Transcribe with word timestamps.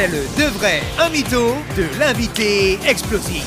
C'est 0.00 0.06
le 0.06 0.22
de 0.42 0.48
vrai, 0.56 0.80
un 0.98 1.10
mytho 1.10 1.54
de 1.76 1.84
l'invité 2.00 2.78
explosif. 2.88 3.46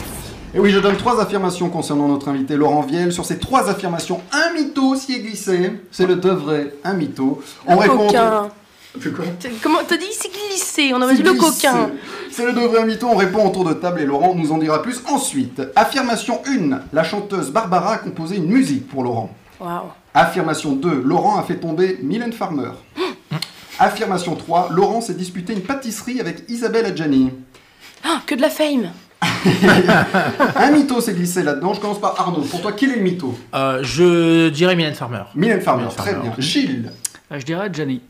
Et 0.53 0.59
oui, 0.59 0.69
je 0.69 0.77
donne 0.77 0.97
trois 0.97 1.19
affirmations 1.19 1.67
concernant 1.69 2.07
notre 2.07 2.27
invité 2.27 2.55
Laurent 2.55 2.81
Viel. 2.83 3.11
Sur 3.11 3.25
ces 3.25 3.39
trois 3.39 3.71
affirmations, 3.71 4.21
un 4.31 4.53
mytho 4.53 4.93
s'y 4.95 5.13
est 5.15 5.19
glissé. 5.21 5.71
C'est 5.89 6.05
le 6.05 6.15
de 6.15 6.29
vrai, 6.29 6.75
un 6.83 6.93
mytho. 6.93 7.41
Le 7.67 7.75
coquin. 7.87 8.49
De 9.03 9.09
quoi 9.09 9.25
T'as- 9.39 9.49
Comment 9.63 9.79
t'as 9.87 9.97
dit 9.97 10.05
c'est 10.11 10.31
glissé 10.31 10.91
On 10.93 11.01
aurait 11.01 11.15
dit 11.15 11.23
le 11.23 11.33
coquin. 11.33 11.89
C'est 12.29 12.45
le 12.45 12.53
de 12.53 12.59
vrai, 12.61 12.81
un 12.81 12.85
mytho. 12.85 13.07
On 13.07 13.15
répond 13.15 13.43
en 13.47 13.49
tour 13.49 13.65
de 13.65 13.73
table 13.73 14.01
et 14.01 14.05
Laurent 14.05 14.35
nous 14.35 14.51
en 14.51 14.59
dira 14.59 14.79
plus 14.83 15.01
ensuite. 15.11 15.59
Affirmation 15.75 16.39
1. 16.45 16.81
La 16.93 17.03
chanteuse 17.03 17.49
Barbara 17.49 17.93
a 17.93 17.97
composé 17.97 18.35
une 18.35 18.45
musique 18.45 18.87
pour 18.89 19.01
Laurent. 19.01 19.33
Waouh. 19.59 19.85
Affirmation 20.13 20.73
2. 20.73 21.01
Laurent 21.03 21.39
a 21.39 21.41
fait 21.41 21.55
tomber 21.55 21.97
Mylène 22.03 22.31
Farmer. 22.31 22.69
Affirmation 23.83 24.35
3. 24.35 24.69
Laurent 24.71 25.01
s'est 25.01 25.13
disputé 25.13 25.53
une 25.53 25.61
pâtisserie 25.61 26.19
avec 26.21 26.49
Isabelle 26.49 26.85
Adjani. 26.85 27.31
Ah, 28.03 28.21
que 28.25 28.35
de 28.35 28.41
la 28.41 28.49
fame. 28.49 28.89
Un 30.55 30.71
mytho 30.71 30.99
s'est 31.01 31.13
glissé 31.13 31.43
là-dedans. 31.43 31.73
Je 31.73 31.79
commence 31.81 31.99
par 31.99 32.19
Arnaud. 32.19 32.41
Pour 32.41 32.61
toi, 32.61 32.71
quel 32.73 32.91
est 32.91 32.95
le 32.97 33.01
mytho? 33.03 33.37
Euh, 33.53 33.79
je 33.83 34.49
dirais 34.49 34.75
Mylène 34.75 34.93
Farmer. 34.95 35.23
Mylène 35.35 35.61
Farmer, 35.61 35.83
Mylène 35.83 35.95
très 35.97 36.11
Farmer. 36.11 36.29
bien. 36.29 36.35
Gilles, 36.39 36.91
Euh, 37.31 37.39
Je 37.39 37.45
dirais. 37.45 37.65
Adjani. 37.65 38.01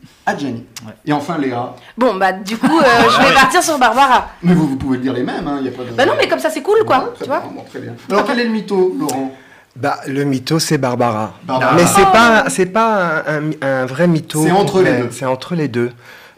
Ouais. 0.86 0.92
Et 1.06 1.12
enfin 1.12 1.38
Léa? 1.38 1.74
Bon, 1.96 2.14
bah 2.16 2.32
du 2.32 2.56
coup, 2.56 2.78
euh, 2.78 2.84
je 3.10 3.26
vais 3.28 3.34
partir 3.34 3.62
sur 3.62 3.78
Barbara. 3.78 4.28
Mais 4.42 4.54
vous, 4.54 4.68
vous 4.68 4.76
pouvez 4.76 4.98
dire 4.98 5.12
les 5.12 5.22
mêmes, 5.22 5.46
hein, 5.46 5.58
il 5.60 5.66
y 5.66 5.68
a 5.68 5.72
pas 5.72 5.82
de... 5.84 5.90
Bah 5.90 6.04
non, 6.06 6.12
mais 6.18 6.28
comme 6.28 6.38
ça 6.40 6.50
c'est 6.50 6.62
cool 6.62 6.78
Ouais, 6.80 6.84
quoi, 6.86 7.12
très 7.14 7.24
tu 7.24 7.30
vois 7.30 7.40
bon, 7.40 7.62
très 7.68 7.78
bien. 7.80 7.94
Alors 8.10 8.24
quel 8.26 8.40
est 8.40 8.44
le 8.44 8.50
mytho, 8.50 8.94
Laurent? 8.98 9.32
Bah, 9.76 9.98
le 10.06 10.24
mytho, 10.24 10.58
c'est 10.58 10.78
Barbara. 10.78 11.34
Barbara. 11.44 11.74
Mais 11.74 11.84
c'est 11.86 12.04
pas, 12.12 12.44
c'est 12.48 12.66
pas 12.66 13.24
un, 13.26 13.50
un- 13.50 13.52
un 13.62 13.86
vrai 13.86 14.06
mytho. 14.06 14.42
C'est 14.44 14.50
entre 14.52 14.82
les 14.82 14.98
deux. 14.98 15.08
C'est 15.10 15.24
entre 15.26 15.54
les 15.56 15.68
deux. 15.68 15.90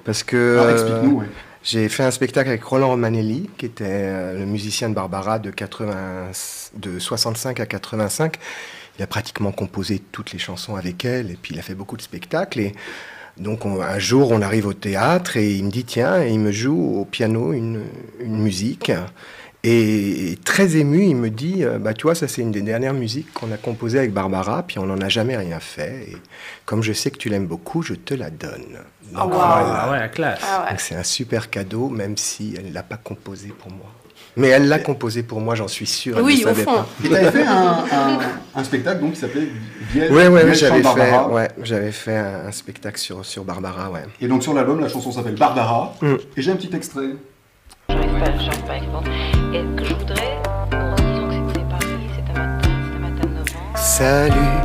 Parce 0.04 0.22
que 0.22 0.54
Alors 0.54 0.66
euh, 0.66 0.72
explique-nous, 0.72 1.18
ouais. 1.20 1.26
j'ai 1.62 1.88
fait 1.88 2.04
un 2.04 2.10
spectacle 2.10 2.48
avec 2.48 2.62
Roland 2.64 2.88
Romanelli, 2.90 3.50
qui 3.58 3.66
était 3.66 3.84
euh, 3.88 4.38
le 4.38 4.46
musicien 4.46 4.88
de 4.88 4.94
Barbara 4.94 5.38
de, 5.38 5.50
80, 5.50 5.94
de 6.76 6.98
65 6.98 7.60
à 7.60 7.66
85. 7.66 8.36
Il 8.98 9.02
a 9.02 9.06
pratiquement 9.06 9.52
composé 9.52 10.00
toutes 10.12 10.32
les 10.32 10.38
chansons 10.38 10.76
avec 10.76 11.04
elle, 11.04 11.30
et 11.30 11.36
puis 11.40 11.52
il 11.54 11.58
a 11.58 11.62
fait 11.62 11.74
beaucoup 11.74 11.98
de 11.98 12.02
spectacles. 12.02 12.60
Et 12.60 12.72
donc 13.36 13.66
on- 13.66 13.82
un 13.82 13.98
jour, 13.98 14.30
on 14.30 14.40
arrive 14.40 14.66
au 14.66 14.72
théâtre 14.72 15.36
et 15.36 15.52
il 15.52 15.64
me 15.64 15.70
dit 15.70 15.84
tiens, 15.84 16.22
et 16.22 16.30
il 16.30 16.40
me 16.40 16.52
joue 16.52 17.00
au 17.00 17.04
piano 17.04 17.52
une, 17.52 17.82
une 18.20 18.38
musique. 18.38 18.90
Et 19.68 20.38
très 20.44 20.76
ému, 20.76 21.04
il 21.06 21.16
me 21.16 21.28
dit, 21.28 21.64
euh, 21.64 21.78
bah 21.78 21.92
tu 21.92 22.02
vois, 22.04 22.14
ça 22.14 22.28
c'est 22.28 22.40
une 22.40 22.52
des 22.52 22.62
dernières 22.62 22.94
musiques 22.94 23.32
qu'on 23.32 23.50
a 23.50 23.56
composées 23.56 23.98
avec 23.98 24.12
Barbara, 24.12 24.62
puis 24.62 24.78
on 24.78 24.86
n'en 24.86 25.00
a 25.00 25.08
jamais 25.08 25.36
rien 25.36 25.58
fait. 25.58 26.06
Et 26.12 26.16
comme 26.64 26.82
je 26.84 26.92
sais 26.92 27.10
que 27.10 27.16
tu 27.18 27.28
l'aimes 27.28 27.46
beaucoup, 27.48 27.82
je 27.82 27.94
te 27.94 28.14
la 28.14 28.30
donne. 28.30 28.78
Donc, 29.12 29.22
Oh, 29.22 29.22
wow. 29.24 29.28
voilà. 29.30 29.80
Ah 29.82 29.90
ouais, 29.90 29.98
la 29.98 30.08
classe. 30.08 30.40
Ah 30.46 30.66
ouais. 30.70 30.76
C'est 30.78 30.94
un 30.94 31.02
super 31.02 31.50
cadeau, 31.50 31.88
même 31.88 32.16
si 32.16 32.54
elle 32.56 32.66
ne 32.68 32.74
l'a 32.74 32.82
pas 32.84 32.96
composé 32.96 33.48
pour 33.48 33.72
moi. 33.72 33.86
Mais 34.36 34.48
elle 34.48 34.68
l'a 34.68 34.78
composé 34.78 35.22
pour 35.22 35.40
moi, 35.40 35.54
j'en 35.54 35.66
suis 35.68 35.86
sûr. 35.86 36.18
Oui, 36.22 36.42
ne 36.46 36.50
au 36.50 36.54
fond. 36.54 36.64
pas. 36.64 36.86
Et 37.04 37.08
t'avais 37.08 37.30
fait 37.32 37.46
un, 37.46 37.84
un- 37.90 38.18
un 38.54 38.64
spectacle 38.64 39.00
donc 39.00 39.14
qui 39.14 39.20
s'appelait 39.20 39.48
Viel, 39.92 40.12
Ouais, 40.12 40.28
ouais, 40.28 40.54
j'avais 40.54 40.76
fait, 40.76 40.82
Barbara. 40.82 41.28
ouais, 41.32 41.48
j'avais 41.62 41.90
fait 41.92 42.16
un, 42.16 42.46
un 42.46 42.52
spectacle 42.52 42.98
sur, 42.98 43.24
sur 43.24 43.44
Barbara, 43.44 43.90
ouais. 43.90 44.04
Et 44.20 44.28
donc 44.28 44.42
sur 44.42 44.52
l'album, 44.54 44.78
la 44.80 44.88
chanson 44.88 45.10
s'appelle 45.10 45.36
Barbara. 45.36 45.94
Mm. 46.02 46.14
Et 46.36 46.42
j'ai 46.42 46.50
un 46.52 46.56
petit 46.56 46.74
extrait. 46.76 47.08
Pas, 48.18 48.32
j'arrive 48.38 48.88
pas. 48.90 49.02
Et 49.52 49.62
que 49.76 49.84
je 49.84 49.94
voudrais, 49.94 50.40
bon, 50.70 50.94
disons 50.96 51.28
que 51.28 51.34
c'était 51.48 51.66
Paris, 51.68 52.08
c'était 52.16 52.38
un 52.38 52.46
matin, 52.46 52.70
c'était 52.84 52.96
un 52.96 53.00
matin 53.00 53.22
de 53.22 53.34
novembre. 53.34 53.76
Salut, 53.76 54.56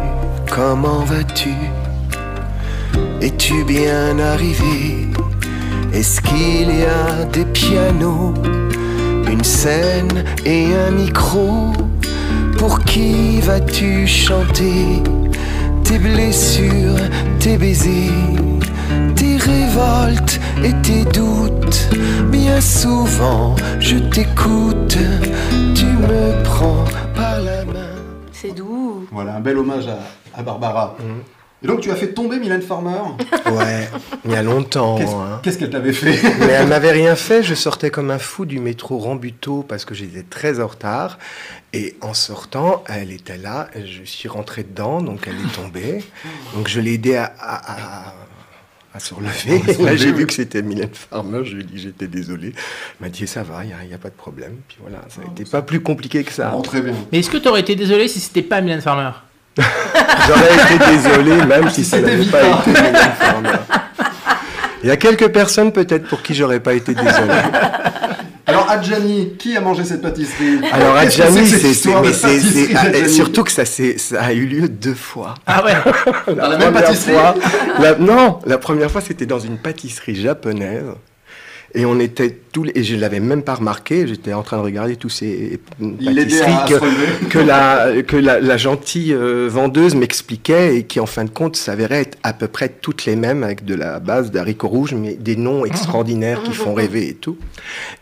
comment 0.49 1.03
vas-tu? 1.05 1.53
Es-tu 3.21 3.63
bien 3.65 4.19
arrivé? 4.19 5.09
Est-ce 5.93 6.21
qu'il 6.21 6.69
y 6.79 6.85
a 6.85 7.25
des 7.25 7.45
pianos, 7.45 8.33
une 9.29 9.43
scène 9.43 10.23
et 10.45 10.67
un 10.87 10.91
micro? 10.91 11.73
Pour 12.57 12.79
qui 12.85 13.41
vas-tu 13.41 14.07
chanter? 14.07 15.03
Tes 15.83 15.99
blessures, 15.99 16.95
tes 17.39 17.57
baisers, 17.57 18.13
tes 19.51 19.65
révoltes 19.65 20.39
et 20.63 20.73
tes 20.81 21.03
doutes 21.11 21.89
Bien 22.29 22.61
souvent, 22.61 23.55
je 23.79 23.97
t'écoute, 23.97 24.97
tu 25.75 25.85
me 25.85 26.43
prends 26.43 26.85
par 27.15 27.41
la 27.41 27.65
main. 27.65 27.95
C'est 28.31 28.51
doux. 28.51 29.07
Voilà, 29.11 29.35
un 29.35 29.39
bel 29.39 29.57
hommage 29.57 29.87
à, 29.87 29.99
à 30.39 30.43
Barbara. 30.43 30.95
Et 31.63 31.67
donc 31.67 31.81
tu 31.81 31.91
as 31.91 31.95
fait 31.95 32.13
tomber 32.13 32.39
Mylène 32.39 32.61
Farmer. 32.61 33.01
Ouais, 33.51 33.89
il 34.25 34.31
y 34.31 34.35
a 34.35 34.41
longtemps. 34.41 34.97
Qu'est-ce 34.97 35.11
hein. 35.11 35.39
qu'est-ce 35.43 35.57
qu'elle 35.59 35.69
t'avait 35.69 35.93
fait 35.93 36.17
Mais 36.39 36.53
elle 36.53 36.67
m'avait 36.67 36.91
rien 36.91 37.15
fait, 37.15 37.43
je 37.43 37.53
sortais 37.53 37.91
comme 37.91 38.09
un 38.09 38.17
fou 38.17 38.45
du 38.45 38.59
métro 38.59 38.97
Rambuteau 38.97 39.63
parce 39.67 39.85
que 39.85 39.93
j'étais 39.93 40.23
très 40.23 40.59
en 40.59 40.67
retard. 40.67 41.19
Et 41.73 41.95
en 42.01 42.13
sortant, 42.13 42.83
elle 42.87 43.11
était 43.11 43.37
là, 43.37 43.69
je 43.75 44.03
suis 44.03 44.27
rentré 44.27 44.63
dedans, 44.63 45.01
donc 45.01 45.27
elle 45.27 45.35
est 45.35 45.53
tombée. 45.53 46.03
Donc 46.55 46.67
je 46.67 46.79
l'ai 46.79 46.93
aidée 46.95 47.15
à, 47.15 47.31
à, 47.39 47.71
à- 48.09 48.13
à 48.93 48.99
se 48.99 49.13
relever. 49.13 49.61
À 49.67 49.73
se 49.73 49.97
j'ai 49.97 50.11
vu 50.17 50.27
que 50.27 50.33
c'était 50.33 50.61
Mylène 50.61 50.89
Farmer, 50.93 51.41
je 51.45 51.55
lui 51.55 51.61
ai 51.61 51.65
dit 51.65 51.79
j'étais 51.79 52.07
désolé. 52.07 52.47
Elle 52.47 53.07
m'a 53.07 53.09
dit 53.09 53.25
ça 53.27 53.43
va, 53.43 53.63
il 53.63 53.87
n'y 53.87 53.93
a, 53.93 53.97
pas 53.97 54.09
de 54.09 54.15
problème. 54.15 54.57
Puis 54.67 54.77
voilà, 54.81 54.99
ça 55.09 55.21
n'était 55.27 55.49
pas 55.49 55.61
plus 55.61 55.81
compliqué 55.81 56.23
que 56.23 56.31
ça. 56.31 56.49
Bon, 56.49 56.61
très 56.61 56.81
bien. 56.81 56.93
Mais 57.11 57.19
est-ce 57.19 57.29
que 57.29 57.37
t'aurais 57.37 57.61
été 57.61 57.75
désolé 57.75 58.07
si 58.07 58.19
c'était 58.19 58.41
pas 58.41 58.61
Mylène 58.61 58.81
Farmer? 58.81 59.11
J'aurais 59.57 60.75
été 60.75 60.91
désolé, 60.91 61.45
même 61.45 61.69
si 61.69 61.83
ça 61.83 61.99
n'avait 61.99 62.25
pas 62.25 62.41
été 62.41 62.69
Mylène 62.69 62.95
Farmer. 63.19 63.49
Il 64.83 64.87
y 64.87 64.91
a 64.91 64.97
quelques 64.97 65.31
personnes 65.31 65.71
peut-être 65.71 66.07
pour 66.07 66.21
qui 66.21 66.33
j'aurais 66.33 66.59
pas 66.59 66.73
été 66.73 66.93
désolé. 66.93 67.33
Alors 68.47 68.69
Adjani, 68.69 69.33
qui 69.37 69.55
a 69.55 69.61
mangé 69.61 69.83
cette 69.83 70.01
pâtisserie? 70.01 70.59
Alors 70.71 70.95
Adjani, 70.95 71.47
c'est 71.47 71.93
ah, 71.95 73.07
surtout 73.07 73.43
que 73.43 73.51
ça, 73.51 73.65
c'est- 73.65 73.97
ça 73.97 74.21
a 74.23 74.33
eu 74.33 74.45
lieu 74.45 74.67
deux 74.67 74.93
fois. 74.95 75.35
Ah 75.45 75.63
ouais 75.63 75.73
Dans 76.35 76.47
la 76.49 76.57
même 76.57 76.73
pâtisserie? 76.73 77.13
fois- 77.13 77.35
la- 77.79 77.95
Non, 77.95 78.39
la 78.45 78.57
première 78.57 78.89
fois 78.91 79.01
c'était 79.01 79.25
dans 79.25 79.39
une 79.39 79.57
pâtisserie 79.57 80.15
japonaise. 80.15 80.83
Et 81.73 81.85
on 81.85 81.99
était 81.99 82.37
tous 82.51 82.63
les, 82.63 82.73
et 82.75 82.83
je 82.83 82.95
l'avais 82.97 83.19
même 83.21 83.43
pas 83.43 83.55
remarqué, 83.55 84.05
j'étais 84.07 84.33
en 84.33 84.43
train 84.43 84.57
de 84.57 84.61
regarder 84.63 84.97
tous 84.97 85.09
ces 85.09 85.59
pâtisseries 85.79 86.51
que, 86.67 86.73
relever. 86.73 87.27
que 87.29 87.39
la, 87.39 88.01
que 88.05 88.17
la, 88.17 88.41
la 88.41 88.57
gentille 88.57 89.13
euh, 89.13 89.47
vendeuse 89.49 89.95
m'expliquait 89.95 90.75
et 90.75 90.83
qui 90.83 90.99
en 90.99 91.05
fin 91.05 91.23
de 91.23 91.29
compte 91.29 91.55
s'avérait 91.55 92.01
être 92.01 92.17
à 92.23 92.33
peu 92.33 92.47
près 92.47 92.67
toutes 92.67 93.05
les 93.05 93.15
mêmes 93.15 93.43
avec 93.43 93.63
de 93.63 93.73
la 93.73 93.99
base 93.99 94.31
d'haricots 94.31 94.67
rouges, 94.67 94.93
mais 94.93 95.13
des 95.13 95.37
noms 95.37 95.63
extraordinaires 95.65 96.43
qui 96.43 96.51
font 96.53 96.73
rêver 96.73 97.07
et 97.07 97.13
tout. 97.13 97.37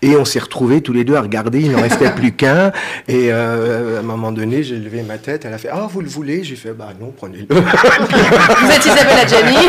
Et 0.01 0.15
on 0.15 0.25
s'est 0.25 0.39
retrouvés 0.39 0.81
tous 0.81 0.93
les 0.93 1.03
deux 1.03 1.15
à 1.15 1.21
regarder, 1.21 1.61
il 1.61 1.71
n'en 1.71 1.81
restait 1.81 2.09
plus 2.11 2.31
qu'un. 2.31 2.71
Et 3.07 3.31
euh, 3.31 3.97
à 3.97 3.99
un 3.99 4.03
moment 4.03 4.31
donné, 4.31 4.63
j'ai 4.63 4.77
levé 4.77 5.03
ma 5.03 5.17
tête, 5.19 5.45
elle 5.45 5.53
a 5.53 5.57
fait 5.59 5.69
Ah, 5.71 5.87
vous 5.91 6.01
le 6.01 6.09
voulez? 6.09 6.43
J'ai 6.43 6.55
fait 6.55 6.73
Bah 6.73 6.89
non, 6.99 7.13
prenez-le. 7.15 7.53
Vous 7.55 8.71
êtes 8.71 8.85
Isabelle 8.85 9.19
Adjani. 9.21 9.67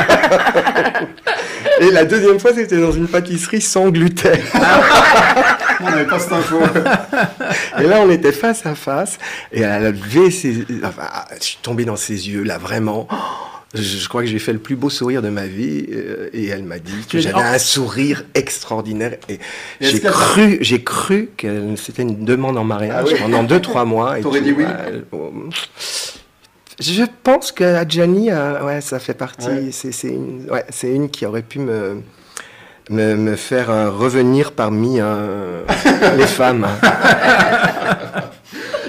Et 1.81 1.91
la 1.91 2.05
deuxième 2.05 2.39
fois, 2.41 2.53
c'était 2.55 2.79
dans 2.81 2.93
une 2.93 3.09
pâtisserie 3.09 3.61
sans 3.61 3.89
gluten. 3.91 4.39
On 5.81 5.85
n'avait 5.91 6.05
pas 6.07 6.19
cette 6.19 6.33
info. 6.33 6.59
Et 7.81 7.85
là, 7.85 8.01
on 8.03 8.11
était 8.11 8.33
face 8.33 8.67
à 8.67 8.75
face. 8.75 9.19
Et 9.53 9.61
elle 9.63 9.87
a 9.87 9.91
levé 9.91 10.31
ses... 10.31 10.65
Enfin, 10.85 11.09
je 11.39 11.45
suis 11.45 11.59
tombé 11.63 11.85
dans 11.85 11.97
ses 11.97 12.29
yeux, 12.29 12.43
là, 12.43 12.59
vraiment. 12.59 13.09
Je, 13.73 14.09
crois 14.09 14.23
que 14.23 14.29
j'ai 14.29 14.41
fait 14.41 14.53
le 14.53 14.59
plus 14.59 14.75
beau 14.77 14.91
sourire 14.91 15.23
de 15.23 15.29
ma 15.29 15.47
vie. 15.47 15.87
euh, 15.93 16.29
Et 16.33 16.49
elle 16.49 16.65
m'a 16.65 16.79
dit 16.81 17.07
que 17.09 17.19
j'avais 17.21 17.41
un 17.41 17.59
sourire 17.59 18.25
extraordinaire. 18.35 19.17
Et 19.29 19.39
j'ai 19.81 20.01
cru, 20.01 20.59
j'ai 20.61 20.83
cru 20.83 21.31
que 21.37 21.77
c'était 21.77 22.03
une 22.03 22.25
demande 22.25 22.59
en 22.59 22.65
mariage 22.65 23.05
Ah 23.09 23.13
oui. 23.15 23.21
pendant 23.21 23.43
deux, 23.45 23.61
trois 23.61 23.85
mois. 23.85 24.19
et 24.19 24.23
T'aurais 24.23 24.41
dit 24.41 24.53
oui 24.53 24.65
Ouais, 24.65 25.03
bon. 25.11 25.33
Je 26.81 27.05
pense 27.23 27.53
que 27.53 27.63
Adjani, 27.65 28.31
euh, 28.31 28.65
ouais, 28.65 28.81
ça 28.81 28.99
fait 28.99 29.15
partie. 29.15 29.47
Ouais. 29.49 29.69
C'est 29.71 29.93
c'est 29.93 30.09
une, 30.09 30.47
ouais, 30.51 30.65
c'est 30.71 30.89
une 30.89 31.11
qui 31.11 31.27
aurait 31.27 31.43
pu 31.43 31.59
me, 31.59 32.01
me, 32.89 33.15
me 33.17 33.37
faire 33.37 33.71
euh, 33.71 33.91
revenir 33.91 34.53
parmi 34.53 34.97
euh, 34.99 35.63
les 36.17 36.27
femmes. 36.27 36.67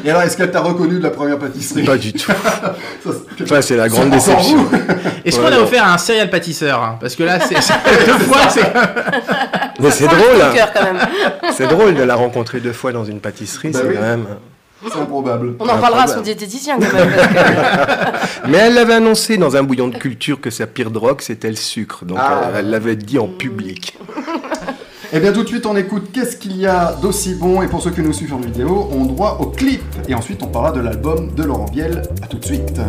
Et 0.03 0.09
alors, 0.09 0.23
est-ce 0.23 0.35
qu'elle 0.35 0.49
t'a 0.49 0.61
reconnu 0.61 0.97
de 0.97 1.03
la 1.03 1.11
première 1.11 1.37
pâtisserie? 1.37 1.83
Pas 1.83 1.97
du 1.97 2.11
tout. 2.13 2.31
Ça, 2.31 2.75
c'est- 3.37 3.43
Enfin, 3.43 3.61
c'est 3.61 3.75
la 3.77 3.87
grande 3.87 4.09
déception. 4.09 4.65
Est-ce 5.25 5.39
Ouais, 5.39 5.45
qu'on 5.51 5.55
a 5.55 5.59
offert 5.59 5.85
un 5.85 5.97
serial 5.99 6.29
pâtisseur 6.31 6.81
hein? 6.81 6.97
Parce 6.99 7.15
que 7.15 7.21
là, 7.23 7.39
c'est 7.39 7.61
c'est- 7.61 7.73
deux 8.07 8.17
fois, 8.25 8.49
c'est. 8.49 8.63
Mais 9.79 9.91
c'est 9.91 10.07
drôle. 10.07 10.53
cœur 10.55 10.73
quand 10.73 10.83
même. 10.83 10.97
C'est 11.55 11.67
drôle 11.67 11.93
de 11.93 12.01
la 12.01 12.15
rencontrer 12.15 12.59
deux 12.59 12.73
fois 12.73 12.91
dans 12.91 13.03
une 13.05 13.19
pâtisserie. 13.19 13.69
Bah 13.69 13.79
c'est 13.81 13.87
oui. 13.89 13.93
quand 13.95 14.01
même. 14.01 14.25
C'est 14.89 14.99
improbable. 14.99 15.55
On 15.59 15.67
en 15.69 15.77
parlera 15.77 16.03
à 16.03 16.07
son 16.07 16.21
diététicien 16.21 16.77
quand 16.79 16.93
même. 16.93 17.11
Mais 18.49 18.57
elle 18.57 18.73
l'avait 18.73 18.95
annoncé 18.95 19.37
dans 19.37 19.55
un 19.55 19.63
bouillon 19.63 19.87
de 19.89 19.97
culture 19.97 20.41
que 20.41 20.49
sa 20.49 20.65
pire 20.67 20.89
drogue, 20.91 21.21
c'était 21.21 21.49
le 21.49 21.55
sucre. 21.55 22.03
Donc 22.05 22.17
Ah. 22.19 22.51
elle- 22.55 22.69
l'avait 22.69 22.95
dit 22.95 23.19
en 23.19 23.27
public. 23.27 23.97
Et 25.13 25.19
bien 25.19 25.33
tout 25.33 25.43
de 25.43 25.47
suite 25.47 25.65
on 25.65 25.75
écoute 25.75 26.05
Qu'est-ce 26.13 26.37
qu'il 26.37 26.55
y 26.57 26.65
a 26.65 26.93
d'aussi 27.01 27.35
bon? 27.35 27.61
Et 27.61 27.67
pour 27.67 27.81
ceux 27.81 27.91
qui 27.91 28.01
nous 28.01 28.13
suivent 28.13 28.33
en 28.33 28.37
vidéo, 28.39 28.89
on 28.93 29.05
droit 29.05 29.37
au 29.41 29.47
clip. 29.47 29.83
Et 30.07 30.15
ensuite 30.15 30.41
on 30.41 30.47
parlera 30.47 30.71
de 30.73 30.79
l'album 30.79 31.31
de 31.35 31.43
Laurent 31.43 31.65
Biel. 31.71 32.01
A 32.23 32.27
tout 32.27 32.37
de 32.37 32.45
suite. 32.45 32.79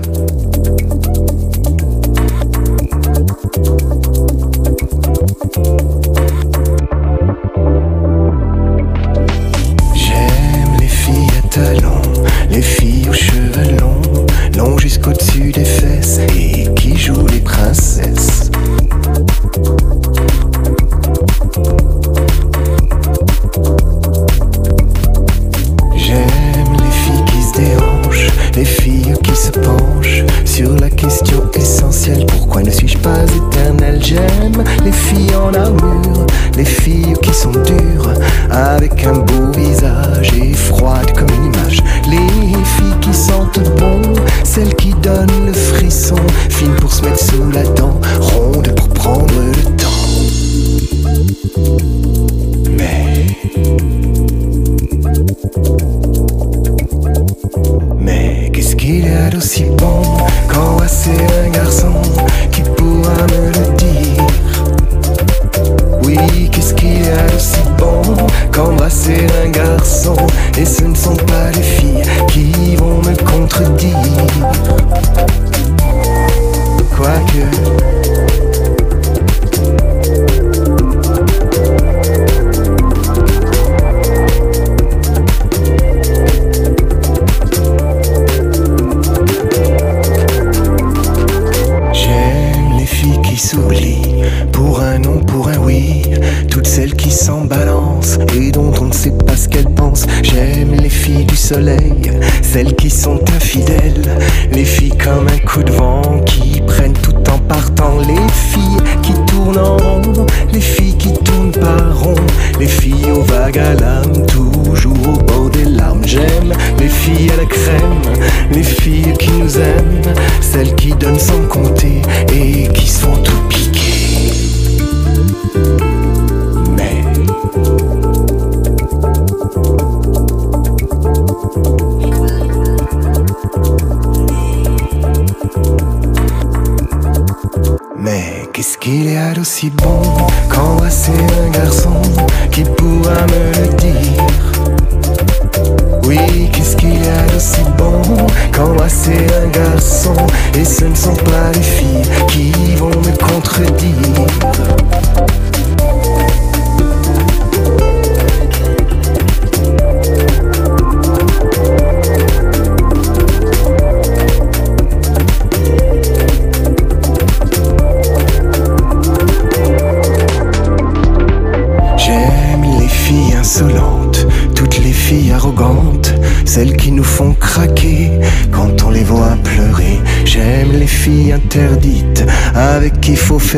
Me 153.59 154.02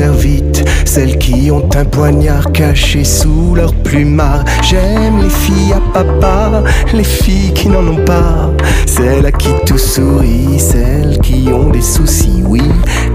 vite, 0.00 0.64
celles 0.84 1.18
qui 1.18 1.50
ont 1.50 1.68
un 1.74 1.84
poignard 1.84 2.50
caché 2.52 3.04
sous 3.04 3.54
leur 3.54 3.74
plumard. 3.74 4.44
J'aime 4.62 5.22
les 5.22 5.30
filles 5.30 5.74
à 5.74 5.80
papa, 5.92 6.62
les 6.92 7.04
filles 7.04 7.52
qui 7.52 7.68
n'en 7.68 7.86
ont 7.86 8.04
pas, 8.04 8.50
celles 8.86 9.26
à 9.26 9.32
qui 9.32 9.50
tout 9.66 9.78
sourit, 9.78 10.58
celles 10.58 11.18
qui 11.22 11.48
ont 11.52 11.70
des 11.70 11.80
soucis. 11.80 12.42
Oui, 12.46 12.62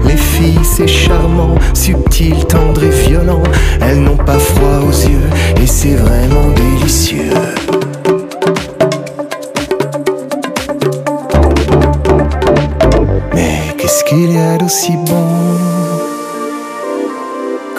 les 0.06 0.16
filles 0.16 0.64
c'est 0.64 0.88
charmant, 0.88 1.54
subtil, 1.74 2.44
tendre 2.46 2.82
et 2.82 3.08
violent. 3.08 3.42
Elles 3.80 4.00
n'ont 4.00 4.16
pas 4.16 4.38
froid 4.38 4.80
aux 4.86 5.08
yeux 5.08 5.30
et 5.62 5.66
c'est 5.66 5.94
vraiment 5.94 6.48
délicieux. 6.54 7.30
Mais 13.34 13.74
qu'est-ce 13.76 14.04
qu'il 14.04 14.32
y 14.32 14.38
a 14.38 14.56
d'aussi 14.56 14.92
bon? 15.06 15.79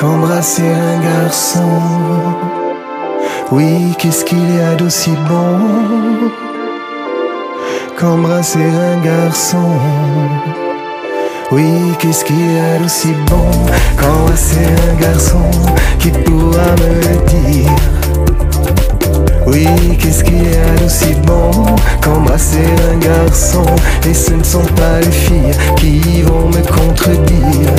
Qu'embrasser 0.01 0.63
un 0.63 0.99
garçon. 0.99 1.69
Oui, 3.51 3.93
qu'est-ce 3.99 4.25
qu'il 4.25 4.55
y 4.57 4.59
a 4.59 4.73
d'aussi 4.73 5.11
bon 5.29 6.31
qu'embrasser 7.99 8.65
un 8.65 8.97
garçon? 9.05 9.69
Oui, 11.51 11.69
qu'est-ce 11.99 12.25
qu'il 12.25 12.55
y 12.55 12.59
a 12.59 12.79
d'aussi 12.79 13.13
bon 13.27 13.51
qu'embrasser 13.95 14.65
un 14.89 14.95
garçon 14.99 15.51
qui 15.99 16.09
pourra 16.09 16.71
me 16.81 16.89
le 17.05 17.15
dire? 17.29 17.75
Oui, 19.45 19.67
qu'est-ce 19.99 20.23
qu'il 20.23 20.51
y 20.51 20.55
a 20.55 20.79
d'aussi 20.81 21.13
bon 21.27 21.51
qu'embrasser 22.01 22.65
un 22.91 22.97
garçon? 22.97 23.65
Et 24.09 24.15
ce 24.15 24.33
ne 24.33 24.43
sont 24.43 24.65
pas 24.75 24.99
les 24.99 25.11
filles 25.11 25.55
qui 25.75 26.23
vont 26.23 26.47
me 26.47 26.61
contredire 26.75 27.75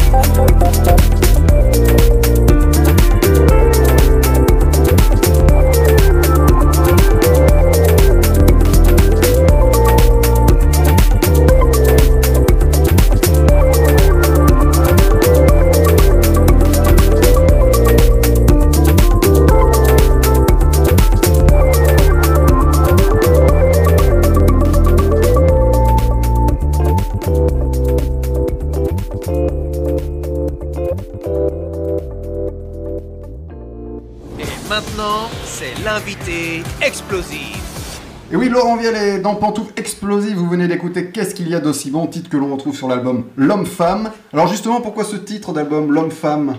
l'invité 35.85 36.63
explosif. 36.81 38.01
Et 38.33 38.37
oui, 38.37 38.49
Laurent 38.49 38.77
Viel 38.77 38.95
est 38.95 39.19
dans 39.19 39.35
Pantoufle 39.35 39.73
Explosive, 39.77 40.37
vous 40.37 40.49
venez 40.49 40.69
d'écouter 40.69 41.11
Qu'est-ce 41.11 41.35
qu'il 41.35 41.49
y 41.49 41.55
a 41.55 41.61
d'aussi 41.61 41.91
bon, 41.91 42.07
titre 42.07 42.31
que 42.31 42.37
l'on 42.37 42.53
retrouve 42.53 42.75
sur 42.75 42.89
l'album 42.89 43.25
L'Homme-Femme. 43.37 44.11
Alors 44.33 44.49
justement, 44.49 44.81
pourquoi 44.81 45.05
ce 45.05 45.17
titre 45.17 45.53
d'album 45.53 45.93
L'Homme-Femme 45.93 46.57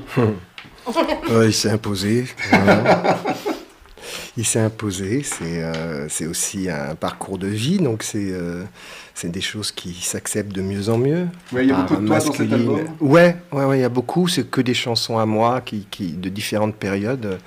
Ouais, 0.87 1.45
il 1.47 1.53
s'est 1.53 1.71
imposé. 1.71 2.25
voilà. 2.51 3.17
il 4.37 4.45
s'est 4.45 4.59
imposé. 4.59 5.23
C'est 5.23 5.63
euh, 5.63 6.07
c'est 6.09 6.27
aussi 6.27 6.69
un 6.69 6.93
parcours 6.95 7.37
de 7.37 7.47
vie, 7.47 7.77
donc 7.77 8.03
c'est 8.03 8.29
euh, 8.31 8.63
c'est 9.15 9.31
des 9.31 9.41
choses 9.41 9.71
qui 9.71 9.93
s'acceptent 9.93 10.53
de 10.53 10.61
mieux 10.61 10.89
en 10.89 10.97
mieux. 10.97 11.27
Ouais, 11.53 11.63
il 11.63 11.69
y 11.69 11.71
a 11.71 11.81
beaucoup 11.81 11.95
de 11.95 12.05
toi 12.07 12.19
dans 12.19 12.33
cet 12.33 12.51
album. 12.51 12.81
Ouais, 12.99 13.37
ouais, 13.51 13.65
ouais, 13.65 13.77
il 13.79 13.81
y 13.81 13.85
a 13.85 13.89
beaucoup. 13.89 14.27
C'est 14.27 14.47
que 14.49 14.61
des 14.61 14.73
chansons 14.73 15.17
à 15.17 15.25
moi 15.25 15.61
qui, 15.61 15.87
qui 15.89 16.11
de 16.11 16.29
différentes 16.29 16.75
périodes 16.75 17.25
euh, 17.25 17.37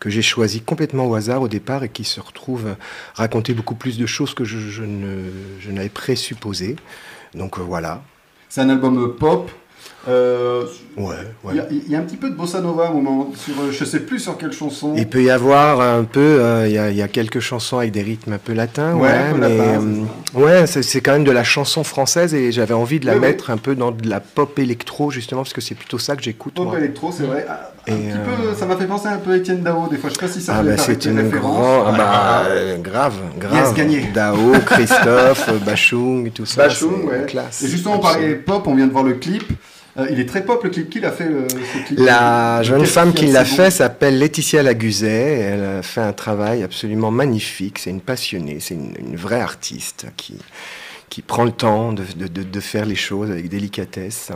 que 0.00 0.08
j'ai 0.10 0.22
choisies 0.22 0.62
complètement 0.62 1.06
au 1.06 1.14
hasard 1.14 1.42
au 1.42 1.48
départ 1.48 1.84
et 1.84 1.90
qui 1.90 2.04
se 2.04 2.20
retrouvent 2.20 2.74
raconter 3.14 3.52
beaucoup 3.52 3.74
plus 3.74 3.98
de 3.98 4.06
choses 4.06 4.34
que 4.34 4.44
je, 4.44 4.82
n'avais 5.70 5.90
présupposé. 5.90 6.76
Donc 7.34 7.58
euh, 7.58 7.62
voilà. 7.62 8.02
C'est 8.48 8.62
un 8.62 8.70
album 8.70 9.14
pop. 9.16 9.50
Euh, 10.08 10.64
Ouais, 10.96 11.14
ouais. 11.44 11.52
Il 11.52 11.56
y, 11.56 11.60
a- 11.60 11.66
il 11.70 11.90
y 11.90 11.94
a 11.94 11.98
un 11.98 12.02
petit 12.02 12.16
peu 12.16 12.28
de 12.30 12.34
bossa 12.34 12.60
nova 12.60 12.86
à 12.86 12.88
un 12.88 12.92
moment, 12.92 13.30
sur, 13.36 13.54
euh, 13.60 13.70
je 13.70 13.84
sais 13.84 14.00
plus 14.00 14.18
sur 14.18 14.36
quelle 14.36 14.52
chanson. 14.52 14.92
Il 14.96 15.06
peut 15.08 15.22
y 15.22 15.30
avoir 15.30 15.80
un 15.80 16.04
peu, 16.04 16.20
euh, 16.20 16.66
il 16.66 16.72
y, 16.74 16.78
a, 16.78 16.90
il 16.90 16.96
y 16.96 17.00
a 17.02 17.08
quelques 17.08 17.40
chansons 17.40 17.78
avec 17.78 17.92
des 17.92 18.02
rythmes 18.02 18.32
un 18.32 18.38
peu 18.38 18.52
latins, 18.52 18.94
Ouais, 18.96 19.32
mais 19.38 19.56
latin, 19.56 19.80
euh, 20.34 20.40
ouais, 20.40 20.66
c'est 20.66 21.00
quand 21.00 21.12
même 21.12 21.24
de 21.24 21.30
la 21.30 21.44
chanson 21.44 21.84
française 21.84 22.34
et 22.34 22.50
j'avais 22.52 22.74
envie 22.74 22.98
de 23.00 23.06
la 23.06 23.12
Oui, 23.14 23.18
oui. 23.22 23.26
mettre 23.28 23.50
un 23.50 23.56
peu 23.56 23.74
dans 23.76 23.92
de 23.92 24.08
la 24.08 24.20
pop 24.20 24.58
électro 24.58 25.10
justement 25.10 25.42
parce 25.42 25.52
que 25.54 25.60
c'est 25.60 25.74
plutôt 25.74 25.98
ça 25.98 26.16
que 26.16 26.22
j'écoute. 26.22 26.54
Pop 26.54 26.66
moi. 26.66 26.78
électro, 26.78 27.12
c'est 27.12 27.22
vrai. 27.24 27.46
Ah, 27.48 27.70
Un 27.86 27.92
Et, 27.92 27.96
petit 27.96 28.18
peu, 28.18 28.54
ça 28.54 28.66
m'a 28.66 28.76
fait 28.76 28.86
penser 28.86 29.06
un 29.08 29.16
peu 29.18 29.32
à 29.32 29.36
Étienne 29.36 29.62
Dao, 29.62 29.88
des 29.88 29.96
fois. 29.96 30.10
Je 30.10 30.14
sais 30.16 30.20
pas 30.20 30.28
si 30.32 30.40
ça 30.42 30.56
Ah 30.58 30.62
bah 30.62 30.76
c'est 30.76 31.04
une 31.06 31.30
grande, 31.30 31.84
ah 31.86 31.92
bah, 31.96 32.76
grave, 32.82 33.14
grave. 33.38 33.54
Yes, 33.54 33.74
gagné. 33.74 34.08
Dao, 34.12 34.52
Christophe, 34.66 35.50
Bachung, 35.64 36.30
tout 36.32 36.44
ça. 36.46 36.64
Bachung, 36.64 37.04
ouais. 37.08 37.24
classe. 37.26 37.62
Et 37.62 37.68
justement, 37.68 37.96
on 37.96 38.00
parlait 38.00 38.34
pop, 38.34 38.66
on 38.66 38.74
vient 38.74 38.86
de 38.86 38.92
voir 38.92 39.04
le 39.04 39.14
clip. 39.14 39.44
Euh, 39.98 40.06
il 40.10 40.20
est 40.20 40.26
très 40.26 40.44
pop 40.44 40.62
le 40.62 40.70
clip. 40.70 40.88
Qui 40.90 41.00
l'a 41.00 41.10
fait 41.10 41.24
euh, 41.24 41.48
ce 41.48 41.86
clip 41.86 41.98
La 41.98 42.62
jeune 42.62 42.80
Qu'est-ce 42.82 42.92
femme 42.92 43.12
qui 43.12 43.26
l'a 43.26 43.44
fait 43.44 43.70
s'appelle 43.70 44.18
Laetitia 44.18 44.62
Laguzet. 44.62 45.38
Elle 45.40 45.64
a 45.64 45.82
fait 45.82 46.00
un 46.00 46.12
travail 46.12 46.62
absolument 46.62 47.10
magnifique. 47.10 47.78
C'est 47.78 47.90
une 47.90 48.00
passionnée, 48.00 48.58
c'est 48.60 48.74
une, 48.74 48.94
une 48.98 49.16
vraie 49.16 49.40
artiste 49.40 50.06
qui, 50.16 50.34
qui 51.08 51.22
prend 51.22 51.44
le 51.44 51.52
temps 51.52 51.92
de, 51.92 52.04
de- 52.16 52.28
de- 52.28 52.42
de 52.44 52.60
faire 52.60 52.86
les 52.86 52.94
choses 52.96 53.30
avec 53.30 53.48
délicatesse. 53.48 54.30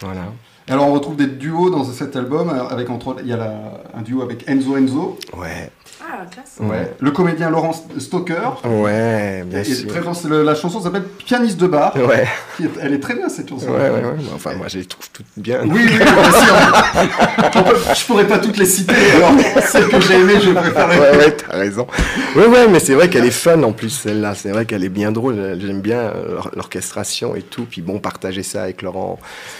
Voilà. 0.00 0.32
Alors 0.68 0.86
on 0.86 0.92
retrouve 0.92 1.16
des 1.16 1.26
duos 1.26 1.70
dans 1.70 1.84
cet 1.84 2.14
album, 2.14 2.48
euh, 2.50 2.68
avec 2.68 2.90
entre 2.90 3.16
il 3.22 3.26
y 3.28 3.32
a 3.32 3.36
la- 3.36 3.82
un 3.94 4.02
duo 4.02 4.22
avec 4.22 4.48
Enzo 4.48 4.76
Enzo. 4.76 5.18
Ouais. 5.36 5.70
Ah, 6.12 6.26
classe. 6.30 6.56
Ouais. 6.60 6.92
Le 6.98 7.10
comédien 7.12 7.50
Laurent 7.50 7.72
Stoker. 7.98 8.60
Ouais, 8.64 9.44
bien 9.46 9.60
Et 9.60 9.64
sûr. 9.64 9.86
très 9.88 10.00
bon, 10.00 10.12
c'est 10.12 10.28
le- 10.28 10.42
la 10.42 10.54
chanson 10.54 10.80
s'appelle 10.80 11.04
Pianiste 11.04 11.58
de 11.58 11.66
bar. 11.68 11.94
Ouais, 11.96 12.26
qui 12.56 12.64
est- 12.64 12.70
elle 12.82 12.94
est 12.94 13.00
très 13.00 13.14
bien 13.14 13.28
cette 13.28 13.48
chanson. 13.48 13.66
ouais, 13.68 13.78
ouais, 13.90 13.90
ouais. 13.90 14.16
Enfin, 14.34 14.54
moi, 14.54 14.66
je 14.68 14.78
les 14.78 14.84
trouve 14.86 15.08
toutes 15.12 15.26
bien. 15.36 15.60
Oui, 15.64 15.82
oui, 15.86 15.96
bien 15.98 16.06
sûr. 16.32 16.54
On 17.54 17.62
peut- 17.62 17.76
je 17.96 18.04
pourrais 18.06 18.26
pas 18.26 18.38
toutes 18.38 18.56
les 18.56 18.66
citer. 18.66 18.94
Alors, 19.16 19.32
celles 19.68 19.88
que 19.88 20.00
j'ai 20.00 20.14
aimées, 20.14 20.40
je 20.42 20.50
préfère. 20.50 20.88
ouais, 20.88 21.16
ouais, 21.18 21.36
t'as 21.36 21.56
raison. 21.56 21.86
Ouais, 22.34 22.46
ouais, 22.46 22.68
mais 22.68 22.80
c'est 22.80 22.94
vrai 22.94 23.08
qu'elle 23.08 23.24
est 23.26 23.30
fun 23.30 23.62
en 23.62 23.72
plus, 23.72 23.90
celle-là. 23.90 24.34
C'est 24.34 24.50
vrai 24.50 24.64
qu'elle 24.66 24.84
est 24.84 24.88
bien 24.88 25.12
drôle. 25.12 25.58
J'aime 25.60 25.80
bien 25.80 25.98
euh, 26.00 26.34
l'or- 26.34 26.50
l'orchestration 26.56 27.36
et 27.36 27.42
tout. 27.42 27.66
Puis 27.70 27.82
bon, 27.82 27.98
partager 28.00 28.42
ça 28.42 28.62
avec 28.64 28.82
Laurent 28.82 29.18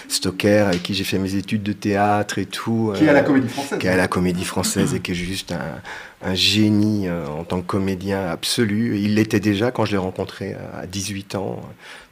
Stocker, 0.09 0.65
avec 0.67 0.83
qui 0.83 0.95
j'ai 0.95 1.05
fait 1.05 1.19
mes 1.19 1.35
études 1.35 1.63
de 1.63 1.73
théâtre 1.73 2.39
et 2.39 2.47
tout. 2.47 2.93
Qui 2.97 3.05
est 3.05 3.09
à 3.09 3.13
euh, 3.13 3.15
la 3.15 3.23
comédie 3.23 3.49
française. 3.49 3.79
qui 3.79 3.87
est 3.87 3.91
à 3.91 3.97
la 3.97 4.09
comédie 4.09 4.45
française 4.45 4.95
et 4.95 5.01
qui 5.01 5.13
est 5.13 5.15
juste 5.15 5.53
un, 5.53 5.81
un 6.23 6.35
génie 6.35 7.09
euh, 7.09 7.27
en 7.27 7.45
tant 7.45 7.61
que 7.61 7.67
comédien 7.67 8.27
absolu. 8.27 8.99
Il 8.99 9.15
l'était 9.15 9.41
déjà 9.41 9.71
quand 9.71 9.85
je 9.85 9.93
l'ai 9.93 9.99
rencontré 9.99 10.55
à 10.75 10.87
18 10.87 11.35
ans. 11.35 11.61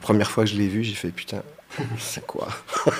Première 0.01 0.31
fois 0.31 0.45
que 0.45 0.49
je 0.49 0.55
l'ai 0.57 0.67
vu, 0.67 0.83
j'ai 0.83 0.95
fait 0.95 1.11
putain, 1.11 1.43
c'est 1.99 2.25
quoi 2.25 2.47